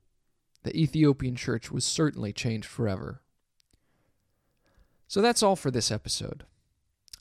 the 0.63 0.77
Ethiopian 0.77 1.37
church 1.37 1.71
was 1.71 1.85
certainly 1.85 2.33
changed 2.33 2.69
forever. 2.69 3.21
So 5.09 5.21
that's 5.21 5.43
all 5.43 5.57
for 5.57 5.71
this 5.71 5.91
episode. 5.91 6.45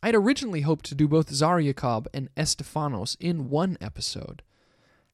I 0.01 0.07
had 0.07 0.15
originally 0.15 0.61
hoped 0.61 0.85
to 0.85 0.95
do 0.95 1.07
both 1.07 1.33
Zara 1.33 1.61
Yaqob 1.61 2.07
and 2.13 2.33
Estefanos 2.35 3.17
in 3.19 3.49
one 3.49 3.77
episode. 3.81 4.43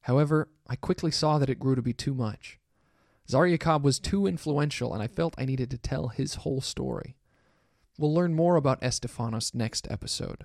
However, 0.02 0.48
I 0.68 0.76
quickly 0.76 1.10
saw 1.10 1.38
that 1.38 1.50
it 1.50 1.58
grew 1.58 1.74
to 1.74 1.82
be 1.82 1.92
too 1.92 2.14
much. 2.14 2.60
Zara 3.28 3.50
Yaqob 3.50 3.82
was 3.82 3.98
too 3.98 4.28
influential, 4.28 4.94
and 4.94 5.02
I 5.02 5.08
felt 5.08 5.34
I 5.36 5.44
needed 5.44 5.70
to 5.70 5.78
tell 5.78 6.08
his 6.08 6.36
whole 6.36 6.60
story. 6.60 7.16
We'll 7.98 8.14
learn 8.14 8.34
more 8.34 8.54
about 8.54 8.80
Estefanos 8.80 9.54
next 9.54 9.88
episode. 9.90 10.44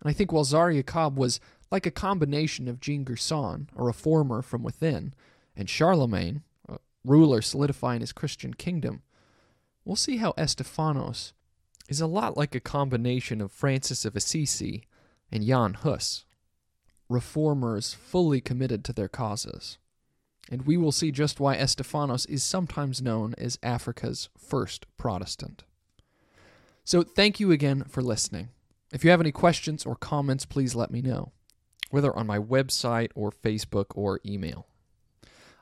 And 0.00 0.10
I 0.10 0.12
think 0.12 0.32
while 0.32 0.44
Zara 0.44 0.74
Yaqob 0.74 1.14
was 1.14 1.38
like 1.70 1.86
a 1.86 1.92
combination 1.92 2.66
of 2.66 2.80
Jean 2.80 3.04
Gerson, 3.04 3.68
a 3.76 3.84
reformer 3.84 4.42
from 4.42 4.64
within, 4.64 5.14
and 5.56 5.70
Charlemagne, 5.70 6.42
a 6.68 6.78
ruler 7.04 7.40
solidifying 7.40 8.00
his 8.00 8.12
Christian 8.12 8.54
kingdom, 8.54 9.02
we'll 9.84 9.94
see 9.94 10.16
how 10.16 10.32
Estephanos 10.32 11.32
is 11.88 12.00
a 12.00 12.06
lot 12.06 12.36
like 12.36 12.54
a 12.54 12.60
combination 12.60 13.40
of 13.40 13.52
Francis 13.52 14.04
of 14.04 14.16
Assisi 14.16 14.84
and 15.30 15.46
Jan 15.46 15.74
Hus, 15.74 16.24
reformers 17.08 17.94
fully 17.94 18.40
committed 18.40 18.84
to 18.84 18.92
their 18.92 19.08
causes. 19.08 19.78
And 20.50 20.66
we 20.66 20.76
will 20.76 20.92
see 20.92 21.10
just 21.10 21.40
why 21.40 21.56
Estefanos 21.56 22.28
is 22.28 22.44
sometimes 22.44 23.00
known 23.00 23.34
as 23.38 23.58
Africa's 23.62 24.28
first 24.36 24.86
Protestant. 24.96 25.64
So, 26.84 27.02
thank 27.02 27.40
you 27.40 27.50
again 27.50 27.84
for 27.84 28.02
listening. 28.02 28.50
If 28.92 29.04
you 29.04 29.10
have 29.10 29.20
any 29.20 29.32
questions 29.32 29.86
or 29.86 29.96
comments, 29.96 30.44
please 30.44 30.74
let 30.74 30.90
me 30.90 31.00
know, 31.00 31.32
whether 31.90 32.14
on 32.14 32.26
my 32.26 32.38
website 32.38 33.10
or 33.14 33.30
Facebook 33.30 33.86
or 33.94 34.20
email. 34.24 34.66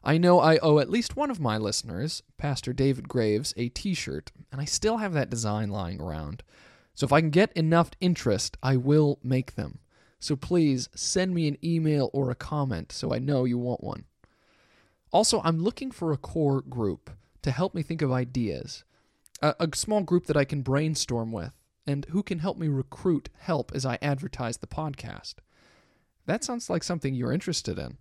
I 0.05 0.19
know 0.19 0.41
I 0.41 0.57
owe 0.59 0.81
at 0.81 0.91
least 0.91 1.17
one 1.17 1.31
of 1.31 1.39
my 1.39 1.57
listeners, 1.57 2.23
Pastor 2.37 2.73
David 2.73 3.09
Graves, 3.09 3.55
a 3.57 3.69
t 3.69 3.95
shirt, 3.95 4.33
and 4.51 4.61
I 4.61 4.65
still 4.65 4.97
have 4.97 5.13
that 5.13 5.31
design 5.31 5.71
lying 5.71 6.01
around. 6.01 6.43
So 6.95 7.05
if 7.05 7.13
I 7.13 7.21
can 7.21 7.31
get 7.31 7.53
enough 7.53 7.93
interest, 8.01 8.57
I 8.63 8.77
will 8.77 9.21
make 9.23 9.55
them. 9.55 9.79
So 10.19 10.35
please 10.35 10.89
send 10.95 11.35
me 11.35 11.47
an 11.47 11.57
email 11.65 12.11
or 12.13 12.31
a 12.31 12.35
comment 12.35 12.91
so 12.93 13.15
I 13.15 13.19
know 13.19 13.45
you 13.45 13.59
want 13.59 13.83
one. 13.83 14.05
Also, 15.13 15.41
I'm 15.45 15.63
looking 15.63 15.91
for 15.91 16.13
a 16.13 16.17
core 16.17 16.63
group 16.63 17.11
to 17.43 17.51
help 17.51 17.75
me 17.75 17.83
think 17.83 18.03
of 18.03 18.11
ideas, 18.11 18.85
a, 19.41 19.55
a 19.61 19.69
small 19.75 20.03
group 20.03 20.27
that 20.27 20.37
I 20.37 20.45
can 20.45 20.63
brainstorm 20.63 21.33
with, 21.33 21.53
and 21.87 22.07
who 22.11 22.23
can 22.23 22.41
help 22.41 22.57
me 22.57 22.69
recruit 22.69 23.29
help 23.39 23.73
as 23.75 23.87
I 23.87 23.99
advertise 24.03 24.57
the 24.57 24.67
podcast. 24.67 25.35
That 26.27 26.45
sounds 26.45 26.71
like 26.71 26.83
something 26.83 27.15
you're 27.15 27.33
interested 27.33 27.79
in 27.79 27.99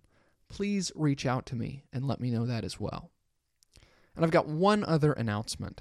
please 0.52 0.92
reach 0.94 1.24
out 1.24 1.46
to 1.46 1.56
me 1.56 1.82
and 1.94 2.06
let 2.06 2.20
me 2.20 2.30
know 2.30 2.44
that 2.44 2.62
as 2.62 2.78
well. 2.78 3.10
And 4.14 4.22
I've 4.22 4.30
got 4.30 4.46
one 4.46 4.84
other 4.84 5.12
announcement. 5.14 5.80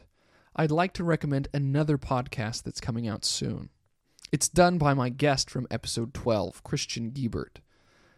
I'd 0.55 0.71
like 0.71 0.93
to 0.93 1.03
recommend 1.03 1.49
another 1.53 1.97
podcast 1.97 2.63
that's 2.63 2.79
coming 2.79 3.05
out 3.05 3.25
soon. 3.25 3.69
It's 4.31 4.47
done 4.47 4.77
by 4.77 4.93
my 4.93 5.09
guest 5.09 5.49
from 5.49 5.67
episode 5.69 6.13
12, 6.13 6.63
Christian 6.63 7.11
Giebert. 7.11 7.57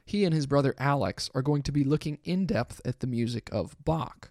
He 0.06 0.26
and 0.26 0.34
his 0.34 0.46
brother 0.46 0.76
Alex 0.78 1.32
are 1.34 1.42
going 1.42 1.64
to 1.64 1.72
be 1.72 1.84
looking 1.84 2.20
in 2.24 2.46
depth 2.46 2.82
at 2.86 3.00
the 3.00 3.08
music 3.08 3.50
of 3.52 3.76
Bach. 3.84 4.30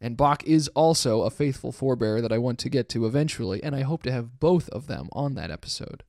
And 0.00 0.16
Bach 0.16 0.42
is 0.44 0.66
also 0.68 1.22
a 1.22 1.30
faithful 1.30 1.70
forebear 1.70 2.20
that 2.20 2.32
I 2.32 2.38
want 2.38 2.58
to 2.60 2.68
get 2.68 2.88
to 2.90 3.06
eventually, 3.06 3.62
and 3.62 3.76
I 3.76 3.82
hope 3.82 4.02
to 4.04 4.12
have 4.12 4.40
both 4.40 4.68
of 4.70 4.88
them 4.88 5.08
on 5.12 5.34
that 5.34 5.52
episode. 5.52 6.02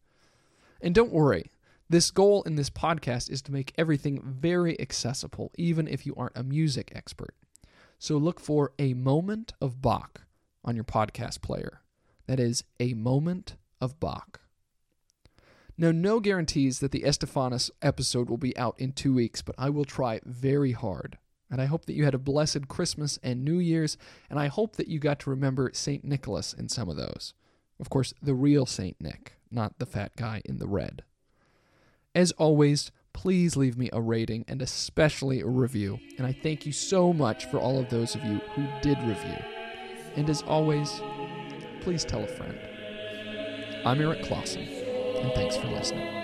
And 0.82 0.96
don't 0.96 1.12
worry, 1.12 1.51
this 1.92 2.10
goal 2.10 2.42
in 2.44 2.56
this 2.56 2.70
podcast 2.70 3.30
is 3.30 3.42
to 3.42 3.52
make 3.52 3.74
everything 3.78 4.22
very 4.24 4.80
accessible, 4.80 5.52
even 5.58 5.90
if 5.90 6.06
you 6.06 6.16
aren't 6.16 6.38
a 6.38 6.44
music 6.44 6.90
expert. 6.96 7.36
So 8.00 8.16
look 8.16 8.40
for 8.40 8.72
a 8.80 8.94
moment 8.94 9.52
of 9.60 9.82
Bach 9.82 10.22
on 10.64 10.76
your 10.76 10.86
podcast 10.86 11.42
player. 11.42 11.82
That 12.28 12.40
is 12.40 12.64
a 12.80 12.94
moment 12.94 13.58
of 13.82 14.00
Bach. 14.00 14.40
Now, 15.78 15.92
no 15.92 16.22
guarantees 16.22 16.80
that 16.80 16.92
the 16.92 17.04
Estephanos 17.04 17.70
episode 17.82 18.30
will 18.30 18.38
be 18.38 18.56
out 18.56 18.76
in 18.78 18.94
two 18.94 19.14
weeks, 19.14 19.42
but 19.42 19.56
I 19.58 19.70
will 19.70 19.84
try 19.84 20.22
very 20.24 20.72
hard. 20.72 21.18
And 21.50 21.60
I 21.60 21.66
hope 21.66 21.88
that 21.88 21.96
you 21.96 22.06
had 22.06 22.14
a 22.14 22.20
blessed 22.20 22.70
Christmas 22.70 23.20
and 23.22 23.44
New 23.44 23.60
Year's, 23.60 23.98
and 24.30 24.40
I 24.40 24.48
hope 24.48 24.78
that 24.78 24.88
you 24.88 24.98
got 24.98 25.20
to 25.22 25.30
remember 25.30 25.72
St. 25.74 26.06
Nicholas 26.06 26.54
in 26.54 26.70
some 26.70 26.88
of 26.88 26.96
those. 26.96 27.34
Of 27.82 27.90
course, 27.90 28.14
the 28.22 28.34
real 28.34 28.66
St. 28.66 28.96
Nick, 29.02 29.34
not 29.52 29.78
the 29.78 29.86
fat 29.86 30.16
guy 30.16 30.42
in 30.46 30.58
the 30.58 30.68
red. 30.68 31.04
As 32.14 32.34
always, 32.34 32.92
please 33.14 33.56
leave 33.56 33.78
me 33.78 33.90
a 33.94 34.02
rating 34.02 34.44
and 34.48 34.62
especially 34.62 35.40
a 35.40 35.48
review. 35.48 35.98
And 36.18 36.28
I 36.28 36.34
thank 36.34 36.66
you 36.66 36.74
so 36.74 37.14
much 37.14 37.46
for 37.46 37.58
all 37.58 37.80
of 37.80 37.90
those 37.90 38.16
of 38.16 38.24
you 38.26 38.40
who 38.54 38.68
did 38.82 38.98
review. 39.04 39.38
And 40.18 40.30
as 40.30 40.42
always, 40.42 41.02
please 41.80 42.04
tell 42.04 42.24
a 42.24 42.28
friend. 42.28 42.60
I'm 43.86 44.02
Eric 44.02 44.24
Clausen, 44.24 44.64
and 44.64 45.34
thanks 45.34 45.56
for 45.56 45.68
listening. 45.68 46.21